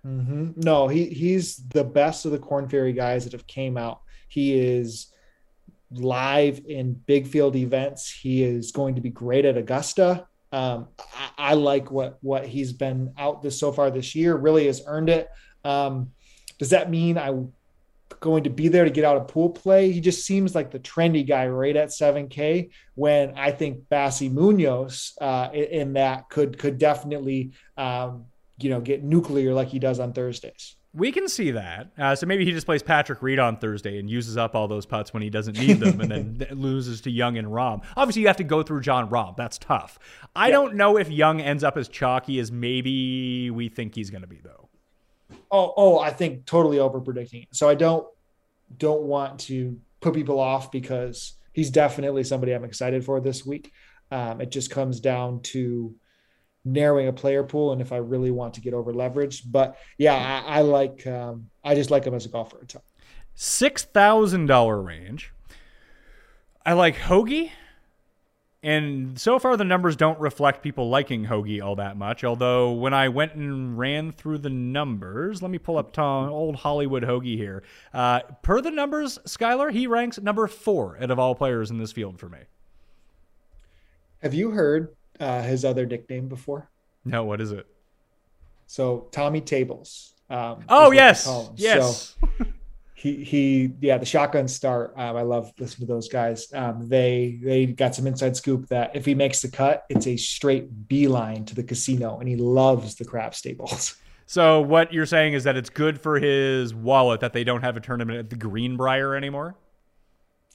[0.05, 0.51] Mm-hmm.
[0.57, 4.01] No, he he's the best of the Corn Ferry guys that have came out.
[4.30, 5.12] He is
[5.91, 8.10] live in big field events.
[8.12, 10.28] He is going to be great at Augusta.
[10.51, 14.36] Um, I, I, like what what he's been out this so far this year.
[14.36, 15.30] Really has earned it.
[15.64, 16.12] Um,
[16.57, 17.32] does that mean I
[18.20, 19.91] going to be there to get out of pool play.
[19.91, 22.70] He just seems like the trendy guy right at 7K.
[22.95, 28.26] When I think Bassi Munoz uh, in, that could could definitely um,
[28.60, 30.76] you know get nuclear like he does on Thursdays.
[30.91, 31.91] We can see that.
[31.99, 34.88] Uh, so maybe he just plays Patrick Reed on Thursday and uses up all those
[34.88, 37.84] putts when he doesn't need them, and then loses to Young and Rahm.
[37.95, 39.38] Obviously, you have to go through Jon Rahm.
[39.38, 39.99] That's tough.
[40.36, 40.53] I yeah.
[40.53, 44.28] don't know if Young ends up as chalky as maybe we think he's going to
[44.28, 44.68] be, though.
[45.51, 47.45] Oh, oh, I think totally over predicting.
[47.51, 48.07] So I don't
[48.77, 53.71] don't want to put people off because he's definitely somebody I'm excited for this week.
[54.11, 55.95] Um, it just comes down to
[56.65, 59.43] narrowing a player pool and if I really want to get over leveraged.
[59.45, 62.65] But yeah, I, I like um, I just like him as a golfer.
[63.36, 65.34] Six thousand dollar range.
[66.65, 67.51] I like Hoge.
[68.62, 72.26] And so far, the numbers don't reflect people liking Hoge all that much.
[72.26, 76.57] Although, when I went and ran through the numbers, let me pull up Tom, old
[76.57, 77.64] Hollywood Hoge here.
[77.93, 81.93] Uh, per the numbers, Skylar, he ranks number four out of all players in this
[81.93, 82.39] field for me.
[84.22, 86.70] Have you heard uh, his other nickname before?
[87.05, 87.66] No, what is it?
[88.68, 90.16] So Tommy Tables.
[90.30, 92.18] Um, oh yes, yes.
[92.39, 92.45] So
[93.00, 94.93] he he yeah the shotgun start.
[94.97, 96.52] Um, I love listening to those guys.
[96.54, 100.18] Um, they they got some inside scoop that if he makes the cut, it's a
[100.18, 103.95] straight beeline to the casino, and he loves the craps tables.
[104.26, 107.78] So what you're saying is that it's good for his wallet that they don't have
[107.78, 109.56] a tournament at the Greenbrier anymore.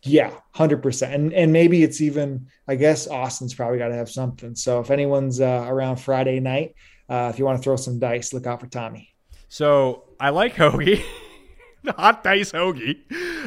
[0.04, 2.46] Yeah, hundred percent, and and maybe it's even.
[2.68, 4.54] I guess Austin's probably got to have something.
[4.54, 6.76] So if anyone's uh, around Friday night,
[7.08, 9.12] uh, if you want to throw some dice, look out for Tommy.
[9.48, 11.04] So I like Hoge.
[11.96, 12.96] Hot dice Hoge.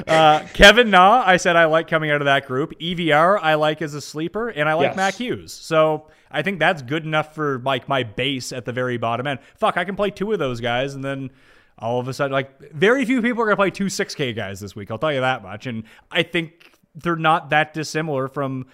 [0.07, 2.77] Uh, Kevin Na, I said I like coming out of that group.
[2.79, 4.95] EVR, I like as a sleeper, and I like yes.
[4.95, 5.53] Mac Hughes.
[5.53, 9.39] So I think that's good enough for like my base at the very bottom end.
[9.55, 11.31] Fuck, I can play two of those guys, and then
[11.79, 14.59] all of a sudden, like very few people are going to play two 6K guys
[14.59, 14.91] this week.
[14.91, 15.67] I'll tell you that much.
[15.67, 18.67] And I think they're not that dissimilar from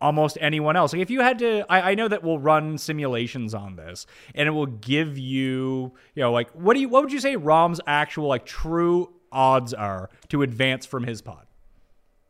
[0.00, 0.92] almost anyone else.
[0.92, 4.48] Like if you had to, I, I, know that we'll run simulations on this, and
[4.48, 7.80] it will give you, you know, like what do you, what would you say Rahm's
[7.86, 11.46] actual like true odds are to advance from his pod?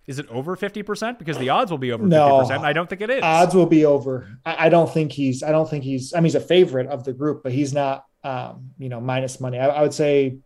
[0.06, 1.18] Is it over fifty percent?
[1.18, 2.64] Because the odds will be over fifty no, percent.
[2.64, 3.22] I don't think it is.
[3.22, 4.28] Odds will be over.
[4.44, 5.42] I, I, don't think he's.
[5.42, 6.12] I don't think he's.
[6.12, 9.40] I mean, he's a favorite of the group, but he's not um, you know, minus
[9.40, 9.58] money.
[9.58, 10.38] I, I would say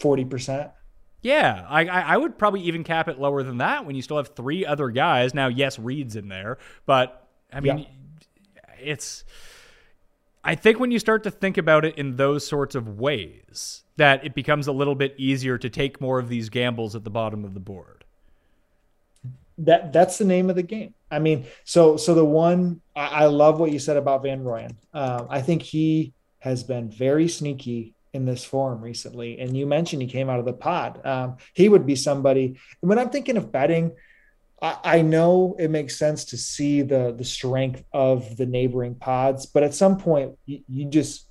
[0.00, 0.70] 40%.
[1.20, 4.28] Yeah, I, I would probably even cap it lower than that when you still have
[4.28, 5.34] three other guys.
[5.34, 8.62] Now, yes, Reed's in there, but I mean, yeah.
[8.80, 9.24] it's.
[10.44, 14.24] I think when you start to think about it in those sorts of ways, that
[14.24, 17.44] it becomes a little bit easier to take more of these gambles at the bottom
[17.44, 18.04] of the board.
[19.58, 20.94] That that's the name of the game.
[21.10, 24.76] I mean, so so the one I, I love what you said about Van Rooyen.
[24.94, 29.38] Um, I think he has been very sneaky in this form recently.
[29.38, 31.04] And you mentioned he came out of the pod.
[31.04, 32.58] Um, he would be somebody.
[32.80, 33.92] When I'm thinking of betting,
[34.60, 39.46] I, I, know it makes sense to see the the strength of the neighboring pods,
[39.46, 41.28] but at some point you, you just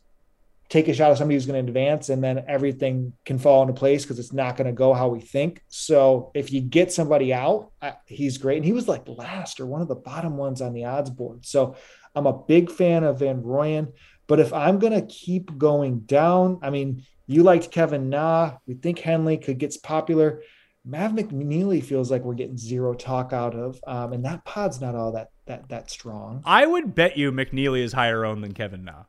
[0.69, 3.73] take a shot at somebody who's going to advance, and then everything can fall into
[3.73, 5.61] place because it's not going to go how we think.
[5.69, 7.71] So if you get somebody out,
[8.05, 10.86] he's great, and he was like last or one of the bottom ones on the
[10.86, 11.45] odds board.
[11.45, 11.75] So
[12.15, 13.93] I'm a big fan of Van Rooyen.
[14.28, 18.57] But if I'm going to keep going down, I mean, you liked Kevin Na.
[18.67, 20.41] We think Henley could get popular.
[20.86, 24.95] Mav McNealy feels like we're getting zero talk out of, um, and that pod's not
[24.95, 26.41] all that that that strong.
[26.45, 29.03] I would bet you McNealy is higher owned than Kevin Na.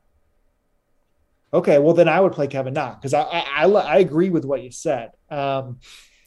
[1.53, 4.45] Okay, well then I would play Kevin Na because I, I, I I agree with
[4.45, 5.13] what you said.
[5.31, 5.79] Um,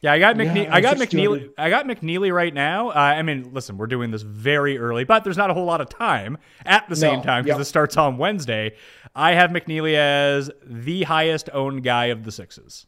[0.02, 0.66] yeah, I got McNealy.
[0.66, 1.52] Yeah, I got McNealy.
[1.60, 2.89] I got McNealy right now.
[2.89, 5.80] Uh, I mean, listen, we're doing this very early, but there's not a whole lot
[5.80, 7.62] of time at the same no, time because yep.
[7.62, 8.76] it starts on Wednesday.
[9.16, 12.88] I have McNealy as the highest owned guy of the sixes.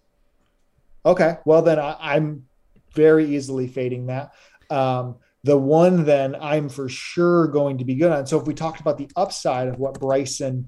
[1.06, 2.48] Okay, well then I, am
[2.96, 4.34] very easily fading that.
[4.72, 8.26] Um, the one then I'm for sure going to be good on.
[8.26, 10.68] So if we talked about the upside of what Bryson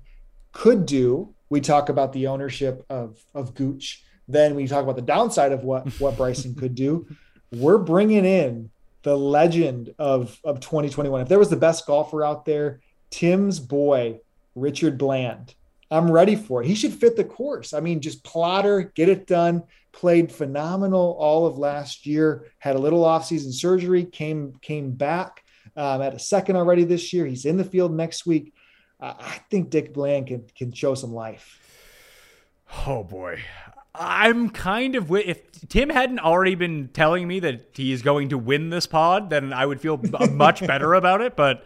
[0.52, 5.02] could do, we talk about the ownership of of Gooch then we talk about the
[5.02, 7.08] downside of what what Bryson could do.
[7.52, 8.70] We're bringing in
[9.04, 11.22] the legend of of 2021.
[11.22, 14.20] If there was the best golfer out there, Tim's boy,
[14.56, 15.54] Richard Bland.
[15.92, 16.68] I'm ready for it.
[16.68, 17.74] He should fit the course.
[17.74, 19.64] I mean, just plotter, get it done.
[19.92, 22.48] Played phenomenal all of last year.
[22.58, 24.04] Had a little offseason surgery.
[24.04, 25.44] Came came back
[25.78, 27.26] um, at a second already this year.
[27.26, 28.54] He's in the field next week.
[29.00, 31.60] Uh, I think Dick Bland can can show some life.
[32.88, 33.40] Oh boy,
[34.00, 38.38] I'm kind of if Tim hadn't already been telling me that he is going to
[38.38, 41.36] win this pod, then I would feel much better about it.
[41.36, 41.66] But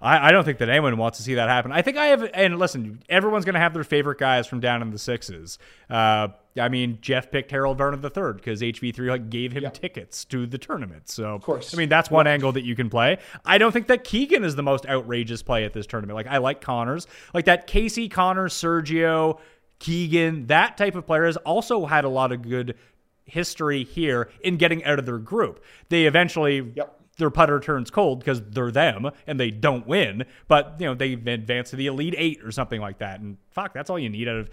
[0.00, 1.72] I, I, don't think that anyone wants to see that happen.
[1.72, 4.80] I think I have, and listen, everyone's going to have their favorite guys from down
[4.80, 5.58] in the sixes.
[5.90, 6.28] Uh,
[6.58, 9.70] I mean, Jeff picked Harold Varner III because HV3 like gave him Yeah.
[9.70, 11.08] tickets to the tournament.
[11.10, 11.74] So, of course.
[11.74, 13.18] I mean, that's one angle that you can play.
[13.44, 16.16] I don't think that Keegan is the most outrageous play at this tournament.
[16.16, 19.38] Like, I like Conners, like that Casey Connors, Sergio,
[19.80, 22.76] Keegan, that type of player has also had a lot of good
[23.24, 25.62] history here in getting out of their group.
[25.88, 27.00] They eventually Yep.
[27.18, 31.12] their putter turns cold because they're them and they don't win, but you know they
[31.14, 33.20] advance to the elite eight or something like that.
[33.20, 34.50] And fuck, that's all you need out of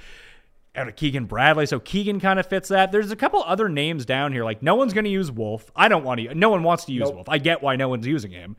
[0.76, 1.66] out of Keegan Bradley.
[1.66, 2.92] So Keegan kind of fits that.
[2.92, 4.44] There's a couple other names down here.
[4.44, 5.72] Like no one's going to use Wolff.
[5.76, 6.36] I don't want to.
[6.36, 7.16] No one wants to use Nope.
[7.16, 7.30] Wolff.
[7.30, 8.56] I get why no one's using him.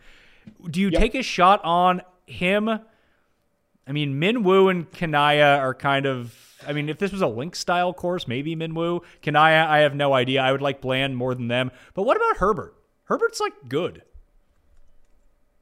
[0.68, 1.00] Do you Yep.
[1.00, 2.68] take a shot on him?
[2.68, 6.47] I mean, Min Woo and Kanaya are kind of.
[6.66, 9.02] I mean, if this was a link style course, maybe Minwoo.
[9.22, 10.42] Kanaya, I have no idea.
[10.42, 11.70] I would like Bland more than them.
[11.94, 12.74] But what about Herbert?
[13.04, 14.02] Herbert's like good.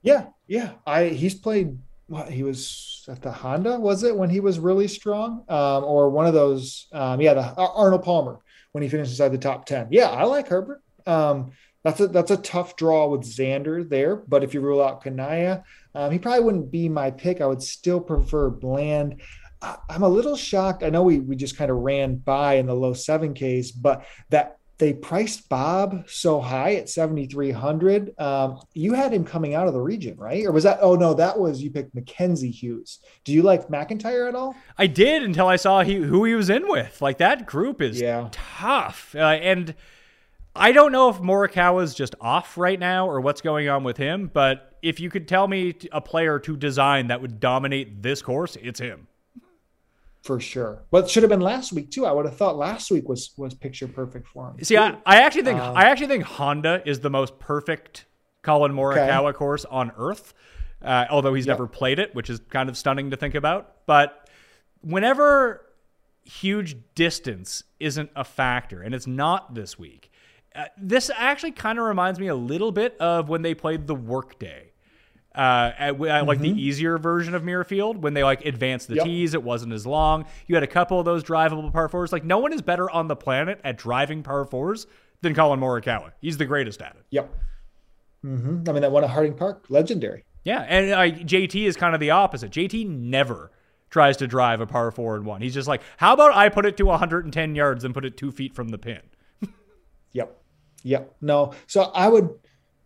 [0.03, 0.73] Yeah, yeah.
[0.87, 1.79] I he's played.
[2.09, 6.09] What he was at the Honda was it when he was really strong, um, or
[6.09, 6.87] one of those?
[6.93, 8.39] Um, yeah, the Ar- Arnold Palmer
[8.71, 9.89] when he finished inside the top ten.
[9.91, 10.83] Yeah, I like Herbert.
[11.05, 11.51] Um,
[11.83, 15.65] that's a that's a tough draw with Xander there, but if you rule out Kanaya,
[15.97, 17.41] um, he probably wouldn't be my pick.
[17.41, 19.21] I would still prefer Bland.
[19.63, 20.83] I'm a little shocked.
[20.83, 24.05] I know we we just kind of ran by in the low seven Ks, but
[24.31, 28.13] that they priced Bob so high at 7,300.
[28.19, 30.45] Um, you had him coming out of the region, right?
[30.45, 32.99] Or was that, oh no, that was, you picked Mackenzie Hughes.
[33.25, 34.55] Do you like McIntyre at all?
[34.77, 37.01] I did until I saw he, who he was in with.
[37.01, 38.29] Like that group is Yeah.
[38.33, 39.75] tough, uh, and
[40.55, 43.97] I don't know if Morikawa is just off right now or what's going on with
[43.97, 44.31] him.
[44.33, 48.57] But if you could tell me a player to design that would dominate this course,
[48.57, 49.07] it's him.
[50.27, 50.83] For sure.
[50.91, 52.05] Well, it should have been last week too.
[52.05, 54.65] I would have thought last week was, was picture perfect for him.
[54.65, 58.07] See, I, I actually think Um, I actually think Honda is the most perfect
[58.43, 60.35] Collin Morikawa course on earth.
[60.83, 61.55] Uh, although he's Yep.
[61.55, 63.87] never played it, which is kind of stunning to think about.
[63.87, 64.29] But
[64.81, 65.63] whenever
[66.25, 70.11] huge distance isn't a factor, and it's not this week,
[70.55, 73.95] uh, this actually kind of reminds me a little bit of when they played the
[73.95, 74.66] Workday.
[75.37, 79.05] Uh, at, at, like the easier version of Muirfield when they like advanced the Yep.
[79.05, 80.25] tees, it wasn't as long.
[80.47, 82.11] You had a couple of those drivable par fours.
[82.13, 84.87] Like no one is better on the planet at driving par fours
[85.21, 86.13] than Collin Morikawa.
[86.21, 87.05] He's the greatest at it.
[87.11, 87.35] Yep.
[88.23, 90.25] hmm I mean, that one at Harding Park, legendary.
[90.43, 92.51] Yeah, and uh, JT is kind of the opposite.
[92.53, 93.51] JT never
[93.91, 95.41] tries to drive a par four and one.
[95.43, 98.31] He's just like, how about I put it to 110 yards and put it two
[98.33, 99.01] feet from the pin?
[100.13, 100.35] Yep.
[100.83, 101.17] Yep.
[101.21, 101.53] No.
[101.67, 102.31] So I would,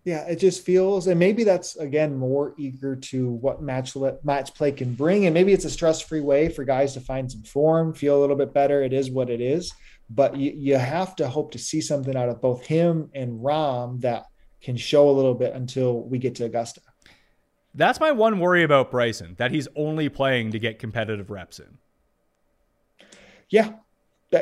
[0.05, 3.95] yeah, it just feels, and maybe that's again more eager to what match
[4.25, 7.31] match play can bring, and maybe it's a stress free way for guys to find
[7.31, 8.83] some form, feel a little bit better.
[8.83, 9.73] It is what it is,
[10.09, 14.01] but you, you have to hope to see something out of both him and Rahm
[14.01, 14.25] that
[14.63, 16.81] can show a little bit until we get to Augusta.
[17.75, 21.79] That's my one worry about Bryson, that he's only playing to get competitive reps in.
[23.49, 23.75] Yeah.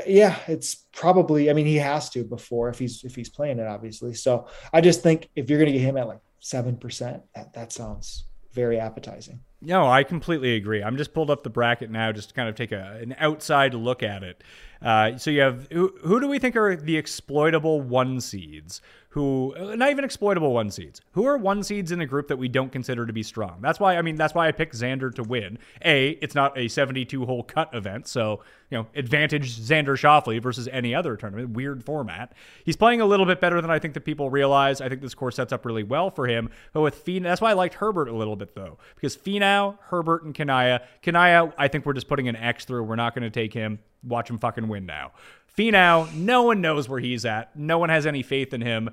[0.06, 1.48] Yeah, it's probably.
[1.48, 4.14] I mean, he has to before if he's if he's playing it, obviously.
[4.14, 7.54] So I just think if you're going to get him at like seven percent, that
[7.54, 9.40] that sounds very appetizing.
[9.60, 10.82] No, I completely agree.
[10.82, 13.74] I'm just pulled up the bracket now just to kind of take a, an outside
[13.74, 14.42] look at it.
[14.80, 18.80] Uh, so you have who, who do we think are the exploitable one seeds?
[19.12, 21.00] Who uh, not even exploitable one seeds?
[21.12, 23.58] Who are one seeds in a group that we don't consider to be strong?
[23.60, 25.58] That's why I mean that's why I picked Xander to win.
[25.84, 28.40] A, it's not a 72 hole cut event, so
[28.70, 31.50] you know advantage Xander Schauffele versus any other tournament.
[31.50, 32.32] Weird format.
[32.64, 34.80] He's playing a little bit better than I think that people realize.
[34.80, 36.50] I think this course sets up really well for him.
[36.72, 39.16] But with Finau, that's why I liked Herbert a little bit though, because
[39.48, 40.82] Finau, Herbert, and Kanaya.
[41.02, 42.84] Kanaya, I think we're just putting an X through.
[42.84, 43.78] We're not going to take him.
[44.02, 45.12] Watch him fucking win now.
[45.56, 47.56] Finau, no one knows where he's at.
[47.56, 48.90] No one has any faith in him,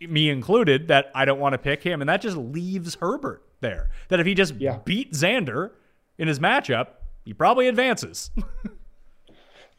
[0.00, 0.88] me included.
[0.88, 3.90] That I don't want to pick him, and that just leaves Herbert there.
[4.08, 4.78] That if he just Yeah.
[4.84, 5.70] beat Xander
[6.18, 6.88] in his matchup,
[7.24, 8.30] he probably advances.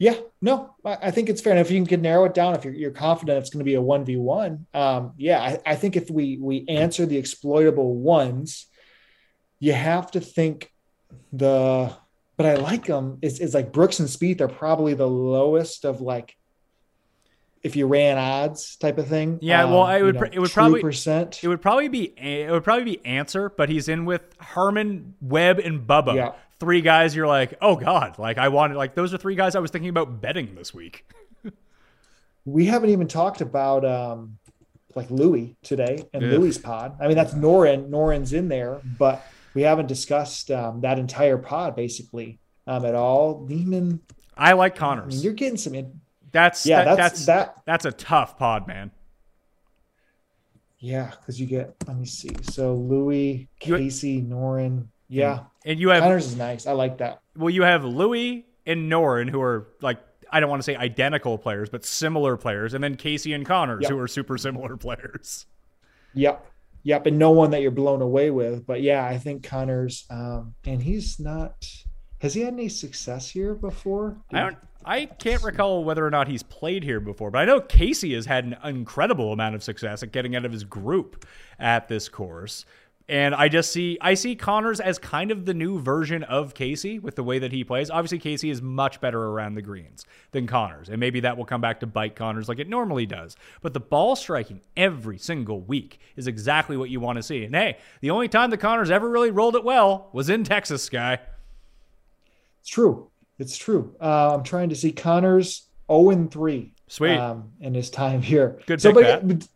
[0.00, 1.50] Yeah, no, I, think it's fair.
[1.54, 3.74] And if you can narrow it down, if you're, you're confident it's going to be
[3.74, 7.96] a one v one, um, yeah, I, I think if we we answer the exploitable
[7.96, 8.66] ones,
[9.60, 10.72] you have to think
[11.32, 11.92] the.
[12.36, 13.18] But I like them.
[13.22, 14.38] Is is like Brooks and Spieth.
[14.38, 16.36] They're probably the lowest of like.
[17.60, 20.52] If you ran odds type of thing, Yeah, well, I you would know, it would
[20.52, 21.40] probably- percent.
[21.42, 25.58] It would probably be it would probably be Ancer, but he's in with Herman, Webb,
[25.58, 26.14] and Bubba.
[26.14, 26.32] Yeah.
[26.60, 29.58] Three guys you're like, oh God, like I wanted like those are three guys I
[29.58, 31.04] was thinking about betting this week.
[32.44, 34.38] we haven't even talked about um
[34.94, 36.30] like Louis today and Ugh.
[36.30, 36.96] Louis's pod.
[37.00, 37.88] I mean, that's Noren.
[37.90, 43.44] Noren's in there, but we haven't discussed um, that entire pod basically um, at all.
[43.44, 44.00] Lehman,
[44.36, 45.14] I like I Conners.
[45.14, 45.74] mean, you're getting some.
[45.74, 48.90] In- that's Yeah, that- that's- that's that- that's a tough pod, man.
[50.78, 51.74] yeah, because you get.
[51.86, 52.30] Let me see.
[52.42, 54.86] So Louis, You- Casey, Noren.
[55.10, 56.66] Yeah, And you have Conners is nice.
[56.66, 57.20] I like that.
[57.34, 59.98] well, you have Louis and Noren who are like
[60.30, 63.80] I don't want to say identical players, but similar players, and then Casey and Conners,
[63.84, 63.90] Yep.
[63.90, 65.46] who are super similar players.
[66.12, 66.44] Yep.
[66.82, 67.06] Yep.
[67.06, 68.66] And no one that you're blown away with.
[68.66, 71.66] But yeah, I think Conners, um, and he's not,
[72.20, 74.16] has he had any success here before?
[74.32, 74.56] I don't.
[74.84, 78.26] I can't recall whether or not he's played here before, but I know Casey has
[78.26, 81.26] had an incredible amount of success at getting out of his group
[81.58, 82.64] at this course.
[83.08, 86.98] And I just see I see Conners as kind of the new version of Casey
[86.98, 87.90] with the way that he plays.
[87.90, 91.62] Obviously, Casey is much better around the greens than Conners, and maybe that will come
[91.62, 93.34] back to bite Conners like it normally does.
[93.62, 97.44] But the ball striking every single week is exactly what you want to see.
[97.44, 100.82] And hey, the only time that Conners ever really rolled it well was in Texas,
[100.82, 101.18] Sky.
[102.60, 103.10] It's true.
[103.38, 103.94] It's true.
[104.00, 106.74] Uh, I'm trying to see Conners 0 and 3.
[106.88, 107.16] Sweet.
[107.16, 108.58] Um, in his time here.
[108.66, 109.46] Good So, but, but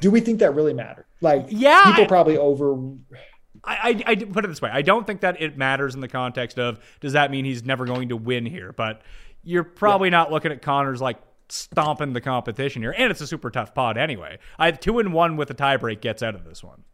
[0.00, 1.06] do we think that really mattered?
[1.20, 2.76] Like, Yeah, people probably over.
[3.64, 4.70] I, I, I put it this way.
[4.70, 7.84] I don't think that it matters in the context of does that mean he's never
[7.84, 8.72] going to win here?
[8.72, 9.02] But
[9.42, 13.50] you're probably not looking at Conners like stomping the competition here, and it's a super
[13.50, 14.38] tough pod anyway.
[14.58, 16.84] I two and one with a tiebreak gets out of this one.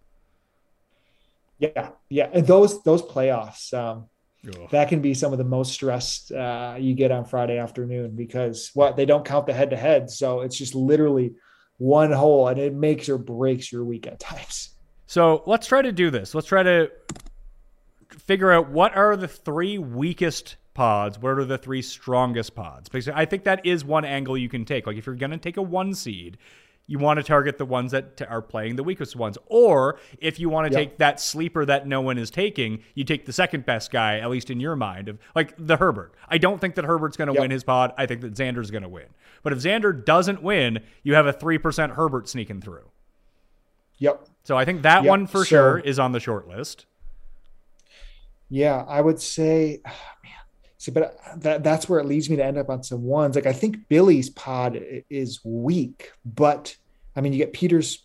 [1.59, 2.29] Yeah, yeah.
[2.33, 4.09] And those those playoffs, um,
[4.47, 4.71] Ugh.
[4.71, 8.71] that can be some of the most stressed uh, you get on Friday afternoon because
[8.75, 11.35] what they don't count the head to head, so it's just literally
[11.79, 14.71] one hole, and it makes or breaks your week at times.
[15.07, 16.35] So let's try to do this.
[16.35, 16.91] Let's try to
[18.09, 22.89] figure out what are the three weakest pods, what are the three strongest pods.
[22.89, 24.87] Because I think that is one angle you can take.
[24.87, 26.39] Like if you're going to take a one seed,
[26.87, 29.39] you want to target the ones that t- are playing the weakest ones.
[29.47, 30.89] Or if you want to Yep.
[30.91, 34.29] take that sleeper that no one is taking, you take the second best guy, at
[34.29, 36.15] least in your mind, of like the Herbert.
[36.29, 37.41] I don't think that Herbert's going to Yep.
[37.41, 37.95] win his pod.
[37.97, 39.07] I think that Xander's going to win.
[39.43, 42.91] But if Xander doesn't win, you have a 3% Herbert sneaking through.
[43.99, 44.27] Yep.
[44.43, 45.09] So I think that Yep.
[45.09, 46.85] one for So- sure is on the short list.
[48.51, 49.91] Yeah, I would say, ah,
[50.23, 50.33] man.
[50.85, 53.37] See, but that that's where it leads me to end up on some ones.
[53.37, 54.79] Like I think Billy's pod
[55.09, 56.77] is weak, but
[57.17, 58.05] I mean, you get Peter's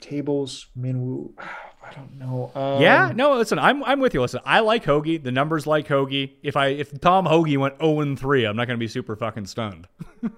[0.00, 1.32] tables, Minwoo.
[1.84, 2.52] I don't know.
[2.54, 4.20] Um, yeah, no, listen, I'm I'm with you.
[4.20, 5.20] Listen, I like Hoge.
[5.20, 6.30] The numbers like Hoge.
[6.44, 9.16] If I if Tom Hoge went 0 and 3, I'm not going to be super
[9.16, 9.88] fucking stunned.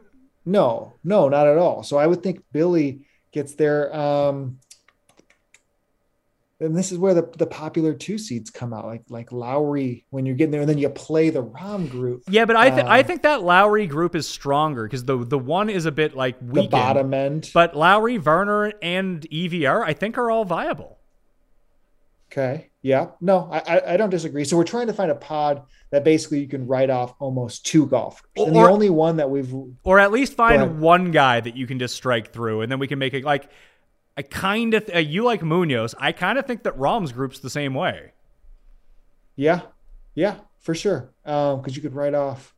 [0.46, 1.82] No, no, not at all.
[1.82, 3.94] So I would think Billy gets there.
[3.96, 4.58] Um,
[6.60, 10.24] and this is where the, the popular two seeds come out, like like Lowry when
[10.24, 13.00] you're getting there, and then you play the Rahm group, Yeah, but I th- I
[13.00, 16.36] Um, think that Lowry group is stronger because the the one is a bit like
[16.40, 17.50] the bottom end.
[17.52, 20.98] But Lowry, Varner, and EVR, I think are all viable.
[22.32, 22.70] Okay.
[22.82, 23.10] Yeah.
[23.20, 24.44] No, I, I don't disagree.
[24.44, 27.86] So we're trying to find a pod that basically you can write off almost two
[27.86, 31.66] golfers, and the only one that we've Or at least find one guy that you
[31.66, 33.48] can just strike through, and then we can make it like.
[34.16, 35.94] I kind of, uh, you like Munoz.
[35.98, 38.12] I kind of think that Rahm's group's the same way.
[39.36, 39.62] yeah,
[40.14, 41.10] yeah, for sure.
[41.24, 42.54] Um, because you could write off.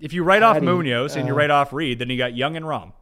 [0.00, 2.56] If you write off Munoz and you uh, write off Reed, then you got Young
[2.56, 2.92] and Rom.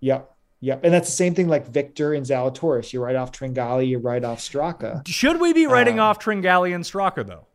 [0.00, 0.30] Yep.
[0.60, 0.84] Yep.
[0.84, 2.92] And that's the same thing like Viktor and Zalatoris.
[2.92, 5.06] You write off Tringali, you write off Straka.
[5.06, 7.46] Should we be writing Um, off Tringali and Straka though?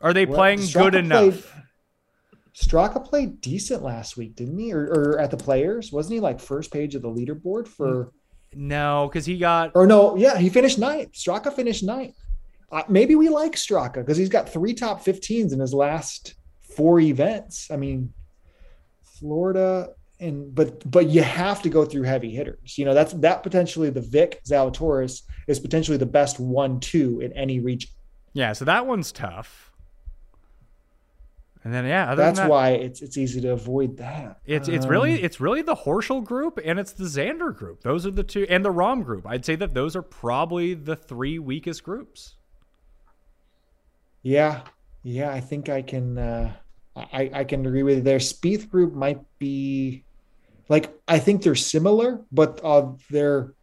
[0.00, 1.54] Are they Well, playing Straka good enough?
[2.54, 4.72] Straka played decent last week, didn't he?
[4.72, 5.90] Or, or at the players?
[5.90, 8.12] Wasn't he like first page of the leaderboard for
[8.54, 9.72] No, because he got.
[9.74, 11.12] or no, yeah, he finished ninth.
[11.12, 12.16] Straka finished ninth.
[12.70, 17.00] Uh, maybe we like Straka because he's got three top 15s in his last four
[17.00, 17.70] events.
[17.70, 18.12] I mean,
[19.02, 19.90] Florida
[20.20, 22.78] and but but you have to go through heavy hitters.
[22.78, 27.32] You know, that's that potentially the Vic Zalatoris is potentially the best one two in
[27.32, 27.90] any region.
[28.32, 29.71] Yeah, so that one's tough.
[31.64, 34.40] And then yeah, other That's that, why it's it's easy to avoid that.
[34.44, 37.82] it's it's Um, really it's really the Horschel group and it's the Xander group.
[37.82, 39.26] Those are the two, and the Rahm group.
[39.26, 42.36] I'd say that those are probably the three weakest groups.
[44.22, 44.62] Yeah,
[45.02, 46.18] yeah, I think I can.
[46.18, 46.56] Uh,
[46.96, 48.18] I I can agree with you there.
[48.18, 50.04] Spieth group might be
[50.68, 53.54] like I think they're similar, but uh, they're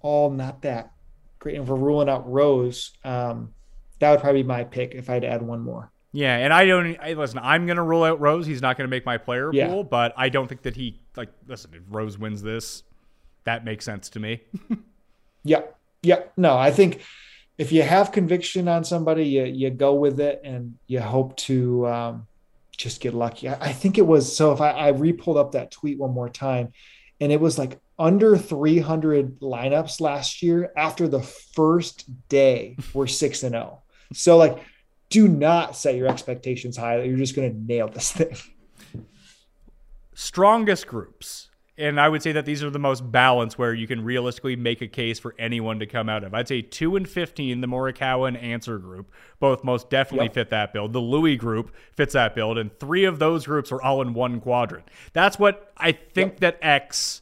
[0.00, 0.92] all not that
[1.38, 1.56] great.
[1.56, 3.54] And if we're ruling out Rose, um,
[4.00, 5.92] that would probably be my pick if I'd add one more.
[6.16, 7.38] Yeah, and I don't I, listen.
[7.42, 8.46] I'm gonna rule out Rose.
[8.46, 9.68] He's not gonna make my player Yeah.
[9.68, 11.28] pool, but I don't think that he like.
[11.46, 12.84] Listen, if Rose wins this,
[13.44, 14.40] that makes sense to me.
[15.44, 15.60] yeah,
[16.02, 16.20] yeah.
[16.38, 17.02] No, I think
[17.58, 21.86] if you have conviction on somebody, you you go with it and you hope to
[21.86, 22.26] um,
[22.74, 23.50] just get lucky.
[23.50, 24.52] I, I think it was so.
[24.52, 26.72] If I, I re-pulled up that tweet one more time,
[27.20, 33.42] and it was like under 300 lineups last year after the first day were six
[33.42, 33.82] and zero.
[34.14, 34.58] So like,
[35.10, 38.36] do not set your expectations high that you're just going to nail this thing.
[40.14, 41.50] Strongest groups.
[41.78, 44.80] and I would say that these are the most balanced where you can realistically make
[44.80, 46.32] a case for anyone to come out of.
[46.32, 49.10] I'd say two and fifteen, the Morikawa and Ancer group,
[49.40, 50.34] both most definitely Yep.
[50.34, 50.94] fit that build.
[50.94, 54.40] The Louis group fits that build, and three of those groups are all in one
[54.40, 54.88] quadrant.
[55.12, 57.20] That's what I think that X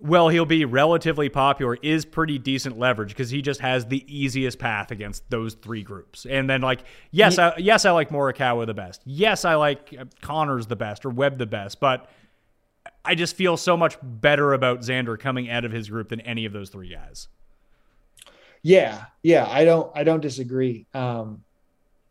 [0.00, 4.58] well, he'll be relatively popular, is pretty decent leverage because he just has the easiest
[4.58, 6.26] path against those three groups.
[6.26, 9.02] And then, like, yes, I, yes, I like Morikawa the best.
[9.04, 11.80] Yes, I like uh, Conners the best or Webb the best.
[11.80, 12.08] But
[13.04, 16.46] I just feel so much better about Xander coming out of his group than any
[16.46, 17.28] of those three guys.
[18.62, 20.86] Yeah, yeah, I don't I don't disagree.
[20.94, 21.44] Um,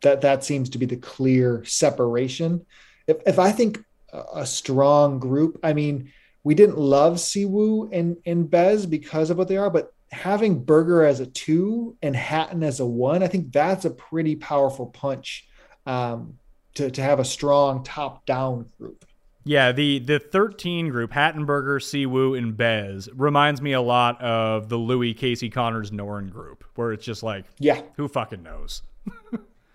[0.02, 2.64] that that seems to be the clear separation.
[3.06, 6.12] If if I think a, a strong group, I mean,
[6.44, 11.04] we didn't love Siwoo and and Bez because of what they are, but having Berger
[11.04, 15.46] as a two and Hatton as a one, I think that's a pretty powerful punch
[15.86, 16.38] um,
[16.74, 19.04] to to have a strong top down group.
[19.44, 24.68] Yeah, the the 13 group, Hatton, Berger, Siwoo, and Bez, reminds me a lot of
[24.68, 27.80] the Louis, Casey, Conners, Noren group, where it's just like, Yeah.
[27.96, 28.82] who fucking knows?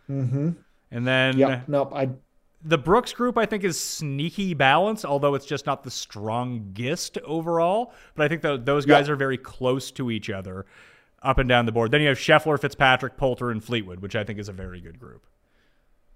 [0.09, 0.51] Mm-hmm.
[0.91, 1.61] And then Yeah.
[1.67, 1.91] Nope.
[1.95, 2.09] I
[2.67, 7.93] the Brooks group, I think, is sneaky balance, although it's just not the strongest overall.
[8.15, 9.13] But I think tho- those guys Yeah.
[9.13, 10.65] are very close to each other
[11.21, 11.91] up and down the board.
[11.91, 14.99] Then you have Scheffler, Fitzpatrick, Poulter, and Fleetwood, which I think is a very good
[14.99, 15.23] group.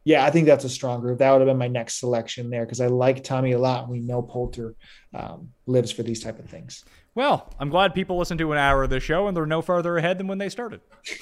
[0.04, 1.20] Yeah, I think that's a strong group.
[1.20, 3.90] That would have been my next selection there because I like Tommy a lot.
[3.90, 4.76] We know Poulter
[5.14, 6.84] um, lives for these type of things.
[7.16, 9.98] Well, I'm glad people listen to an hour of the show and they're no farther
[9.98, 10.80] ahead than when they started.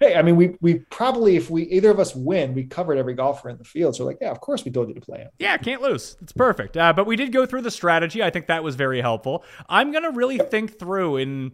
[0.00, 3.14] hey, I mean, we we probably if we either of us win, we covered every
[3.14, 3.94] golfer in the field.
[3.94, 5.30] So like, yeah, of course we told you to play him.
[5.38, 6.16] Yeah, can't lose.
[6.22, 6.76] It's perfect.
[6.76, 8.22] Uh, but we did go through the strategy.
[8.22, 9.44] I think that was very helpful.
[9.68, 11.52] I'm gonna really think through in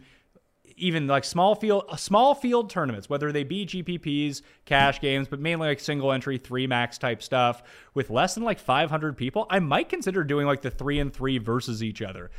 [0.81, 5.39] even like small field uh, small field tournaments, whether they be GPPs, cash games, but
[5.39, 7.63] mainly like single entry, three max type stuff
[7.95, 9.47] with less than like 500 people.
[9.51, 12.31] I might consider doing like the three and three versus each other.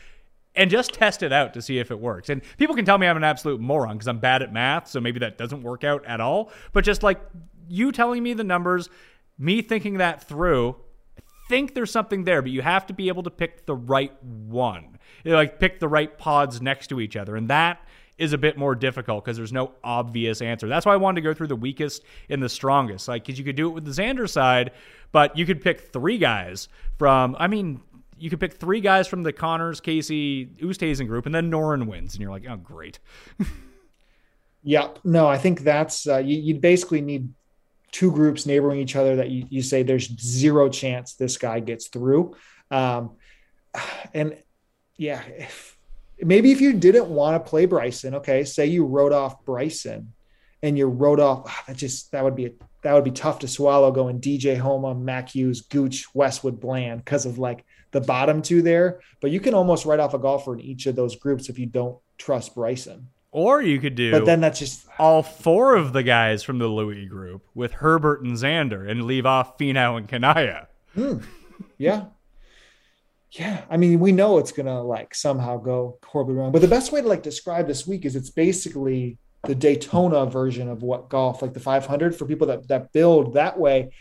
[0.54, 2.28] And just test it out to see if it works.
[2.28, 5.00] And people can tell me I'm an absolute moron because I'm bad at math, so
[5.00, 6.52] maybe that doesn't work out at all.
[6.74, 7.22] But just like
[7.70, 8.90] you telling me the numbers,
[9.38, 10.76] me thinking that through,
[11.18, 14.12] I think there's something there, but you have to be able to pick the right
[14.24, 15.00] one.
[15.24, 17.38] Like pick the right pods next to each other.
[17.38, 17.80] And that
[18.22, 20.68] is a bit more difficult because there's no obvious answer.
[20.68, 23.08] That's why I wanted to go through the weakest and the strongest.
[23.08, 24.72] Like, because you could do it with the Xander side,
[25.12, 27.82] but you could pick three guys from, I mean,
[28.18, 32.14] you could pick three guys from the Conners, Casey, Oosthuizen group, and then Noren wins.
[32.14, 33.00] And you're like, oh, great.
[34.64, 35.00] Yep.
[35.04, 36.38] No, I think that's uh, you.
[36.38, 37.34] You basically need
[37.92, 41.88] two groups neighboring each other that you, you say there's zero chance this guy gets
[41.88, 42.36] through.
[42.70, 43.18] Um,
[44.14, 44.38] and
[44.98, 45.71] yeah, if,
[46.22, 50.14] maybe if you didn't want to play Bryson, okay, say you wrote off Bryson
[50.64, 52.52] and you wrote off ah, that just that would be a,
[52.84, 57.26] that would be tough to swallow going DJ Homa, Mac Hughes, Gooch, Westwood, Bland because
[57.26, 59.02] of like the bottom two there.
[59.20, 61.66] But you can almost write off a golfer in each of those groups if you
[61.66, 63.08] don't trust Bryson.
[63.34, 66.68] Or you could do But then that's just all four of the guys from the
[66.68, 70.68] Louis group with Herbert and Xander and leave off Finau and Kanaya.
[71.78, 72.06] Yeah.
[73.32, 73.64] Yeah.
[73.70, 76.52] I mean, we know it's gonna like somehow go horribly wrong.
[76.52, 80.70] But the best way to like describe this week is it's basically the Daytona version
[80.70, 83.92] of what golf, like the 500 for people that that build that way.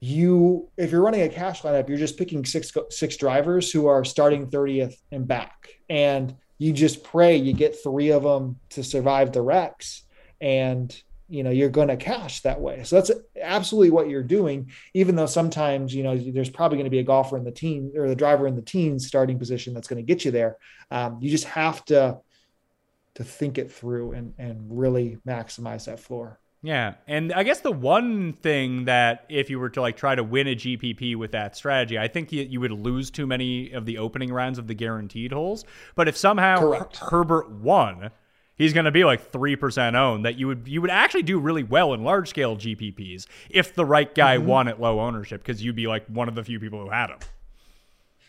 [0.00, 4.04] You, if you're running a cash lineup, you're just picking six six drivers who are
[4.04, 9.32] starting 30th and back, and you just pray you get three of them to survive
[9.32, 10.04] the wrecks,
[10.40, 11.02] and
[11.32, 12.84] you know you're going to cash that way.
[12.84, 13.10] So that's
[13.40, 14.70] absolutely what you're doing.
[14.92, 17.90] Even though sometimes you know there's probably going to be a golfer in the team
[17.96, 20.58] or the driver in the teens starting position that's going to get you there.
[20.90, 22.18] Um, you just have to
[23.14, 26.38] to think it through and and really maximize that floor.
[26.64, 30.22] Yeah, and I guess the one thing that if you were to like try to
[30.22, 33.84] win a GPP with that strategy, I think you, you would lose too many of
[33.84, 35.64] the opening rounds of the guaranteed holes.
[35.96, 38.10] But if somehow Her- Herbert won,
[38.56, 40.24] he's going to be like three percent owned.
[40.24, 43.84] That you would you would actually do really well in large scale GPPs if the
[43.84, 44.46] right guy mm-hmm.
[44.46, 47.10] won at low ownership because you'd be like one of the few people who had
[47.10, 47.18] him.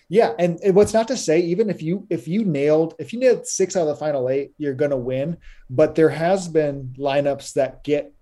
[0.09, 3.47] Yeah, and what's not to say even if you if you nailed if you nailed
[3.47, 5.37] six out of the final eight, you're going to win.
[5.69, 8.13] But there has been lineups that get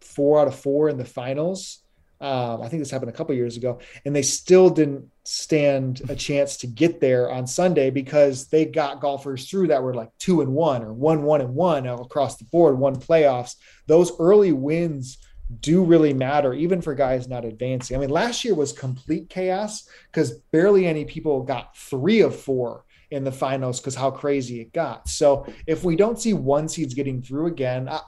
[0.00, 1.80] four out of four in the finals.
[2.20, 6.14] Um, I think this happened a couple years ago, and they still didn't stand a
[6.14, 10.42] chance to get there on Sunday because they got golfers through that were like two
[10.42, 13.56] and one or one one and one across the board, won playoffs.
[13.86, 15.18] Those early wins
[15.60, 17.96] do really matter, even for guys not advancing.
[17.96, 22.84] I mean, last year was complete chaos because barely any people got three of four
[23.10, 25.08] in the finals because how crazy it got.
[25.08, 28.00] So if we don't see one seeds getting through again, I,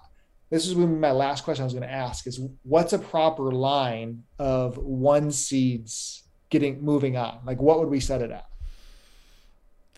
[0.52, 3.50] this is when my last question I was going to ask is what's a proper
[3.50, 7.40] line of one seeds getting moving on?
[7.44, 8.46] Like what would we set it at?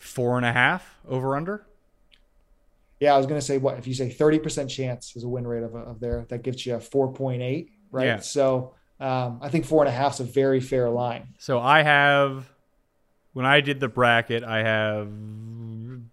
[0.05, 1.67] four and a half over under.
[3.01, 5.47] Yeah, I was going to say what if you say 30% chance is a win
[5.47, 8.05] rate of, of there, that gives you a 4.8, right?
[8.05, 8.19] Yeah.
[8.21, 11.35] So um, I think four and a half is a very fair line.
[11.39, 12.49] So I have,
[13.33, 16.11] when I did the bracket, I have one,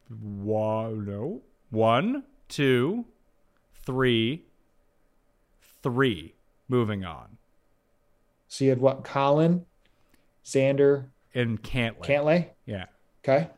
[1.06, 3.06] no, one, two,
[3.92, 4.46] three,
[5.84, 6.34] three.
[6.70, 7.38] Moving on.
[8.48, 9.04] So you had what?
[9.04, 9.66] Collin,
[10.46, 12.06] Xander, And Cantley.
[12.06, 12.50] Cantlay.
[12.66, 12.86] Yeah.
[13.24, 13.50] Okay.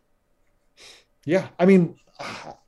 [1.26, 1.96] Yeah, I mean,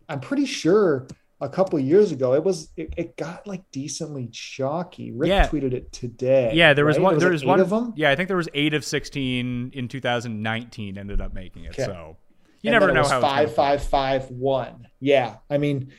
[0.07, 1.07] I'm pretty sure
[1.41, 5.11] a couple years ago it was it, it got like decently chalky.
[5.11, 5.47] Rick Yeah.
[5.47, 6.51] tweeted it today.
[6.53, 7.03] Yeah, there was right?
[7.03, 7.17] one.
[7.17, 7.93] There like was one of them.
[7.97, 11.69] Yeah, I think there was eight of sixteen in 2019 ended up making it.
[11.71, 11.85] Okay.
[11.85, 12.17] So
[12.61, 14.87] you And never know was how five, five, five, one.
[14.99, 15.91] Yeah, I mean,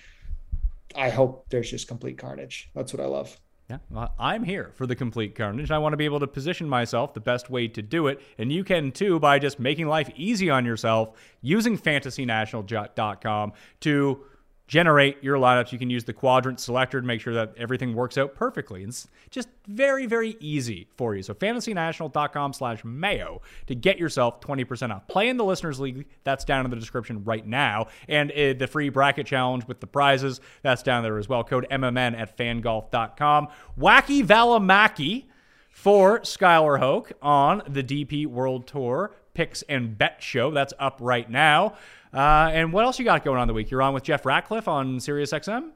[0.96, 2.70] I hope there's just complete carnage.
[2.74, 3.38] That's what I love.
[3.68, 5.72] Yeah, well, I'm here for the complete carnage.
[5.72, 8.52] I want to be able to position myself the best way to do it, and
[8.52, 14.20] you can too by just making life easy on yourself using fantasynational.com to
[14.66, 15.72] generate your lineups.
[15.72, 18.82] You can use the quadrant selector to make sure that everything works out perfectly.
[18.82, 21.22] It's just very, very easy for you.
[21.22, 25.06] So fantasynational.com slash mayo to get yourself 20% off.
[25.06, 26.06] Play in the listeners league.
[26.24, 27.86] That's down in the description right now.
[28.08, 31.44] And uh, the free bracket challenge with the prizes, that's down there as well.
[31.44, 33.48] Code MMN at fangolf.com.
[33.78, 35.24] Wacky Valimaki
[35.70, 40.50] for Skylar Hoke on the DP World Tour picks and bet show.
[40.50, 41.74] That's up right now.
[42.12, 43.70] Uh, and what else you got going on the week?
[43.70, 45.70] You're on with Jeff Ratcliffe on SiriusXM.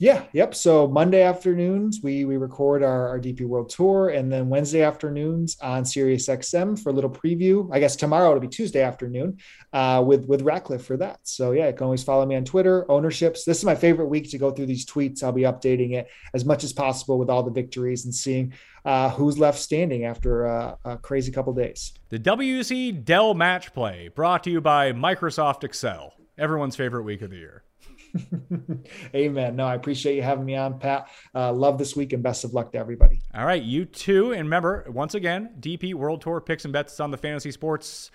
[0.00, 0.54] Yeah, yep.
[0.54, 5.58] So Monday afternoons we we record our, our DP World Tour, and then Wednesday afternoons
[5.60, 7.68] on Sirius XM for a little preview.
[7.70, 9.36] I guess tomorrow it'll be Tuesday afternoon
[9.74, 11.20] uh, with with Ratcliffe for that.
[11.24, 12.86] So yeah, you can always follow me on Twitter.
[12.90, 13.44] Ownerships.
[13.44, 15.22] This is my favorite week to go through these tweets.
[15.22, 18.54] I'll be updating it as much as possible with all the victories and seeing
[18.84, 21.92] uh, who's left standing after uh, a crazy couple days.
[22.08, 26.14] The WC Dell Match Play brought to you by Microsoft Excel.
[26.38, 27.64] Everyone's favorite week of the year.
[29.14, 29.56] Amen.
[29.56, 31.08] No, I appreciate you having me on, Pat.
[31.34, 33.20] Uh, love this week and best of luck to everybody.
[33.34, 34.32] All right, you too.
[34.32, 38.10] And remember, once again, DP World Tour picks and bets on the Fantasy Sports.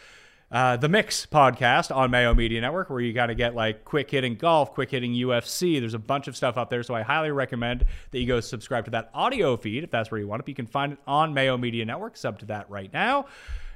[0.52, 4.12] Uh, the Mix podcast on Mayo Media Network, where you got to get like quick
[4.12, 5.80] hitting golf, quick hitting UFC.
[5.80, 8.86] There's a bunch of stuff up there, so I highly recommend that you go subscribe
[8.86, 10.48] to that audio feed if that's where you want it.
[10.48, 12.16] You can find it on Mayo Media Network.
[12.16, 13.26] Sub to that right now.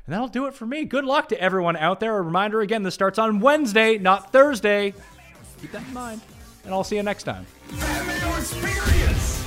[0.06, 0.86] And that'll do it for me.
[0.86, 2.18] Good luck to everyone out there.
[2.18, 4.94] A reminder again, this starts on Wednesday, not Thursday.
[5.62, 6.22] Keep that in mind.
[6.66, 7.46] And I'll see you next time.
[8.38, 9.44] Experience.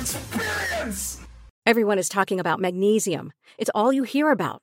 [0.00, 1.20] Experience.
[1.66, 3.32] Everyone is talking about magnesium.
[3.58, 4.62] It's all you hear about.